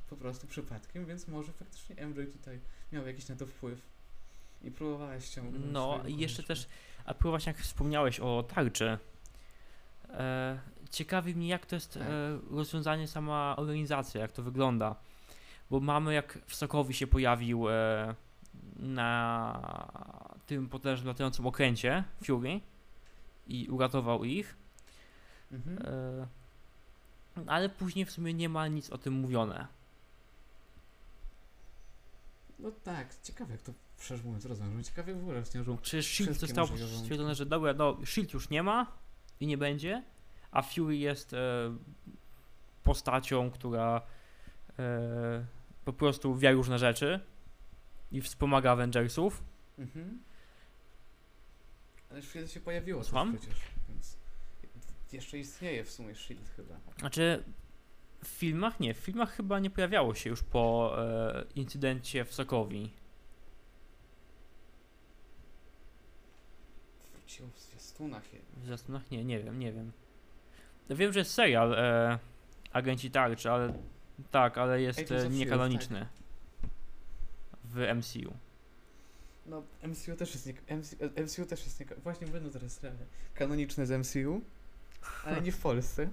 [0.09, 2.59] Po prostu przypadkiem, więc może faktycznie MJ tutaj
[2.91, 3.81] miał jakiś na to wpływ.
[4.63, 5.65] I próbowała ściągnąć.
[5.71, 6.67] No i jeszcze też,
[7.05, 8.97] a właśnie jak wspomniałeś o tarczy,
[10.09, 10.59] e,
[10.89, 12.03] ciekawi mnie jak to jest Tak.
[12.03, 14.95] e, rozwiązanie sama organizacja, jak to wygląda,
[15.71, 18.15] bo mamy jak w Sokowi się pojawił e,
[18.79, 19.61] na
[20.45, 22.59] tym potężnym latającym okręcie Fury
[23.47, 24.55] i uratował ich,
[25.51, 25.77] Mhm.
[27.37, 29.67] e, ale później w sumie nie ma nic o tym mówione.
[32.59, 34.83] No tak, ciekawe jak to szczerze mówiąc rozwiążą.
[34.83, 35.77] Ciekawe w ogóle rozwiążą.
[35.77, 36.67] Czy Shield zostało
[37.01, 38.87] stwierdzone, że dobra, no Shield już nie ma
[39.39, 40.03] i nie będzie,
[40.51, 41.37] a Fury jest e,
[42.83, 44.01] postacią, która
[44.79, 45.45] e,
[45.85, 47.19] po prostu wie różne rzeczy
[48.11, 49.43] i wspomaga Avengersów.
[49.79, 50.23] Mhm.
[52.11, 53.37] Ale Shield się pojawiło Słucham?
[53.37, 53.59] przecież,
[53.89, 54.17] więc
[55.13, 56.75] jeszcze istnieje w sumie Shield chyba.
[56.99, 57.43] Znaczy
[58.23, 62.91] w filmach nie, w filmach chyba nie pojawiało się już po e, incydencie w Sokowi.
[67.13, 68.23] Wróciło w zwiastunach.
[68.57, 69.91] W zwiastunach nie, nie wiem, nie wiem.
[70.89, 72.19] Ja wiem, że jest serial e,
[72.71, 73.73] Agenci Tarczy, ale
[74.31, 76.07] tak, ale Agents jest of e, S.H.I.E.L.D., niekanoniczny.
[77.63, 78.33] w MCU.
[79.45, 83.85] No, MCU też jest nie, MC, MCU też jest nie, właśnie będą teraz seriale kanoniczne
[83.85, 84.41] z MCU,
[85.25, 86.09] ale nie w Polsce.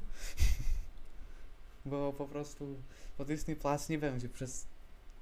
[1.85, 2.77] Bo po prostu
[3.17, 4.29] po Disney Plus nie będzie.
[4.29, 4.67] Przez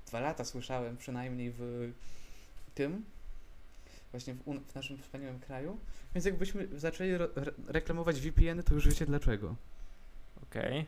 [0.06, 1.92] dwa lata słyszałem przynajmniej w
[2.74, 3.04] tym,
[4.10, 5.78] właśnie w, w naszym wspaniałym kraju.
[6.14, 7.28] Więc jakbyśmy zaczęli re-
[7.68, 9.54] reklamować VPN, to już wiecie dlaczego,
[10.42, 10.86] Okej.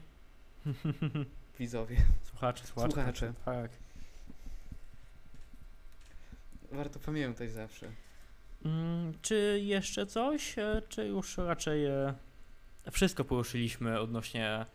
[1.58, 1.96] widzowie.
[2.22, 2.92] Słuchacze, słuchacze.
[2.94, 3.32] Słuchacze.
[3.44, 3.70] Tak.
[6.72, 7.86] Warto pamiętać zawsze.
[8.64, 12.14] Mm, czy jeszcze coś, e, czy już raczej e,
[12.90, 14.66] wszystko poruszyliśmy odnośnie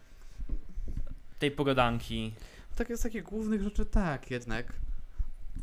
[1.39, 2.33] tej pogadanki?
[2.75, 4.73] Tak jest takich głównych rzeczy tak jednak.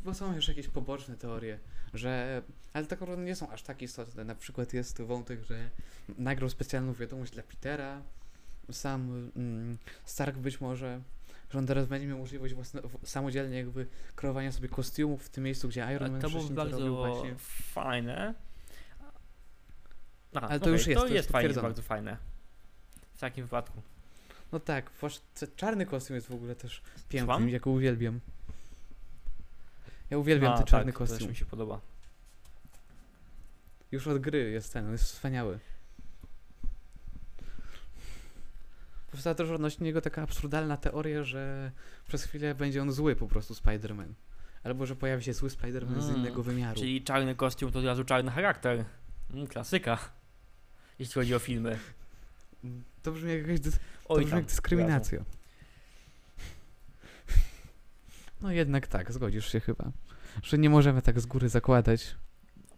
[0.04, 1.58] Bo są już jakieś poboczne teorie,
[1.94, 2.42] że.
[2.72, 4.24] Ale tak naprawdę nie są aż tak istotne.
[4.24, 5.70] Na przykład jest wątek, że
[6.18, 8.02] nagrał specjalną wiadomość dla Petera.
[8.72, 11.00] Sam mm, Stark być może,
[11.50, 15.44] że on teraz będzie miał możliwość własno, w- samodzielnie jakby kreowania sobie kostiumów w tym
[15.44, 17.34] miejscu, gdzie Iron Man to było wcześniej to robił bardzo właśnie.
[17.72, 18.34] fajne.
[20.34, 21.62] Aha, Ale to już jest, to to jest potwierdzone.
[21.62, 22.16] bardzo fajne.
[23.14, 23.82] W takim wypadku.
[24.52, 24.90] No tak,
[25.56, 27.48] czarny kostium jest w ogóle też piękny, Słucham?
[27.48, 28.20] jak go uwielbiam.
[30.10, 31.30] Ja uwielbiam A, ten czarny tak, to też kostium.
[31.30, 31.80] mi się podoba.
[33.92, 35.58] Już od gry jest ten, jest wspaniały.
[39.10, 41.72] Powstała też odnośnie niego taka absurdalna teoria, że
[42.08, 44.12] przez chwilę będzie on zły po prostu Spider-Man.
[44.64, 46.80] Albo że pojawi się zły Spider-Man z Mm, innego wymiaru.
[46.80, 48.84] Czyli czarny kostium to od razu czarny charakter.
[49.34, 49.98] Mm, klasyka.
[50.98, 51.78] Jeśli chodzi o filmy.
[53.02, 55.24] To brzmi jak jakaś dys- to Oj brzmi jak dyskryminacja.
[58.40, 59.92] No jednak tak, zgodzisz się chyba.
[60.42, 62.14] Że nie możemy tak z góry zakładać.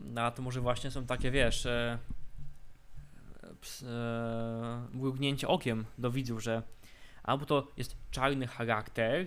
[0.00, 1.98] No a to może właśnie są takie, wiesz, e,
[4.92, 6.62] mrugnięcie okiem do widzów, że
[7.22, 9.26] albo to jest czarny charakter,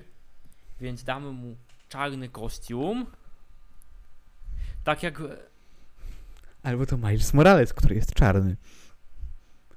[0.81, 1.55] więc damy mu
[1.89, 3.05] czarny kostium.
[4.83, 5.21] Tak jak.
[6.63, 8.55] Albo to Miles Morales, który jest czarny.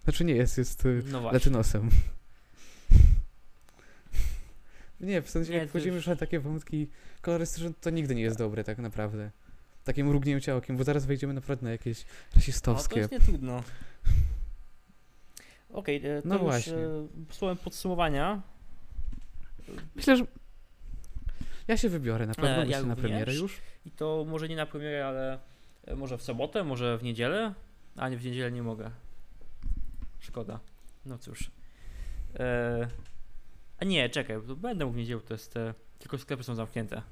[0.05, 1.39] Znaczy nie jest, jest y, No właśnie.
[1.39, 1.91] latynosem.
[5.01, 6.89] Nie, w sensie Nie, jak wchodzimy już- na takie wątki
[7.21, 9.31] kolorystyczne, to nigdy nie jest dobre tak naprawdę.
[9.85, 12.99] Takie mrugnięcie okiem, bo zaraz wejdziemy naprawdę na jakieś No, to rasistowskie.
[13.01, 13.63] jest nie trudno.
[15.73, 16.77] Okej, e, to No już właśnie.
[16.77, 18.43] e, słowem podsumowania.
[19.95, 20.27] Myślę, że
[21.69, 23.61] ja się wybiorę na pewno, E, ja na premierę już.
[23.87, 25.39] I to może nie na premierę, ale
[25.97, 27.55] może w sobotę, może w niedzielę.
[27.97, 28.91] A nie, w niedzielę nie mogę.
[30.21, 30.61] Szkoda.
[31.07, 31.51] No cóż.
[32.35, 32.89] E,
[33.79, 35.55] a nie, czekaj, będę mógł w niedzielę, to jest.
[35.99, 37.03] Tylko sklepy są zamknięte.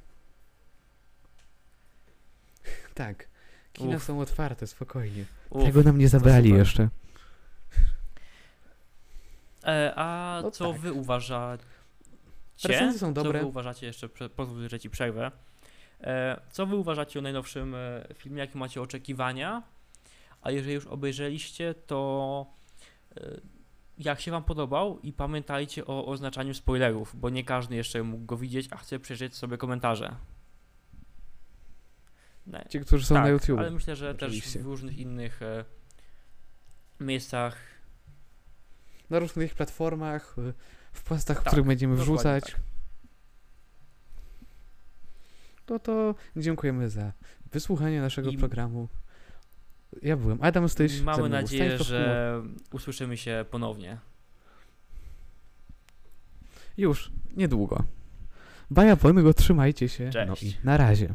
[2.94, 3.28] Tak.
[3.72, 4.04] Kina Uf.
[4.04, 5.24] są otwarte, spokojnie.
[5.50, 5.64] Uf.
[5.64, 6.58] Tego nam nie zabrali super.
[6.58, 6.88] jeszcze.
[9.66, 10.80] E, a No co tak.
[10.80, 11.64] wy uważacie?
[12.64, 13.40] Recenzje są Co dobre.
[13.40, 14.08] wy uważacie jeszcze?
[14.08, 15.30] Pozwól, że ci przerwę.
[16.00, 18.38] E, co wy uważacie o najnowszym e, filmie?
[18.38, 19.62] Jakie macie oczekiwania?
[20.42, 22.46] A jeżeli już obejrzeliście, to
[23.98, 24.98] jak się wam podobał?
[25.02, 29.36] I pamiętajcie o oznaczaniu spoilerów, bo nie każdy jeszcze mógł go widzieć, a chce przejrzeć
[29.36, 30.16] sobie komentarze.
[32.46, 33.58] Ne, Ci, którzy są tak, na YouTube.
[33.58, 34.52] ale myślę, że oczywiście.
[34.52, 35.64] też w różnych innych e,
[37.00, 37.56] miejscach
[39.10, 40.52] Na różnych platformach, y,
[40.92, 42.44] w postach, w Tak, których będziemy wrzucać.
[42.44, 42.60] tak.
[45.70, 47.12] No to dziękujemy za
[47.52, 48.88] wysłuchanie naszego I- programu.
[50.02, 51.00] Ja byłem Adam Styś.
[51.00, 52.42] Mamy nadzieję, Stanisław że
[52.72, 53.98] usłyszymy się ponownie.
[56.76, 57.84] Już, niedługo.
[58.70, 60.04] Baja wolnego, trzymajcie się.
[60.04, 60.42] No Cześć.
[60.42, 61.14] i na razie.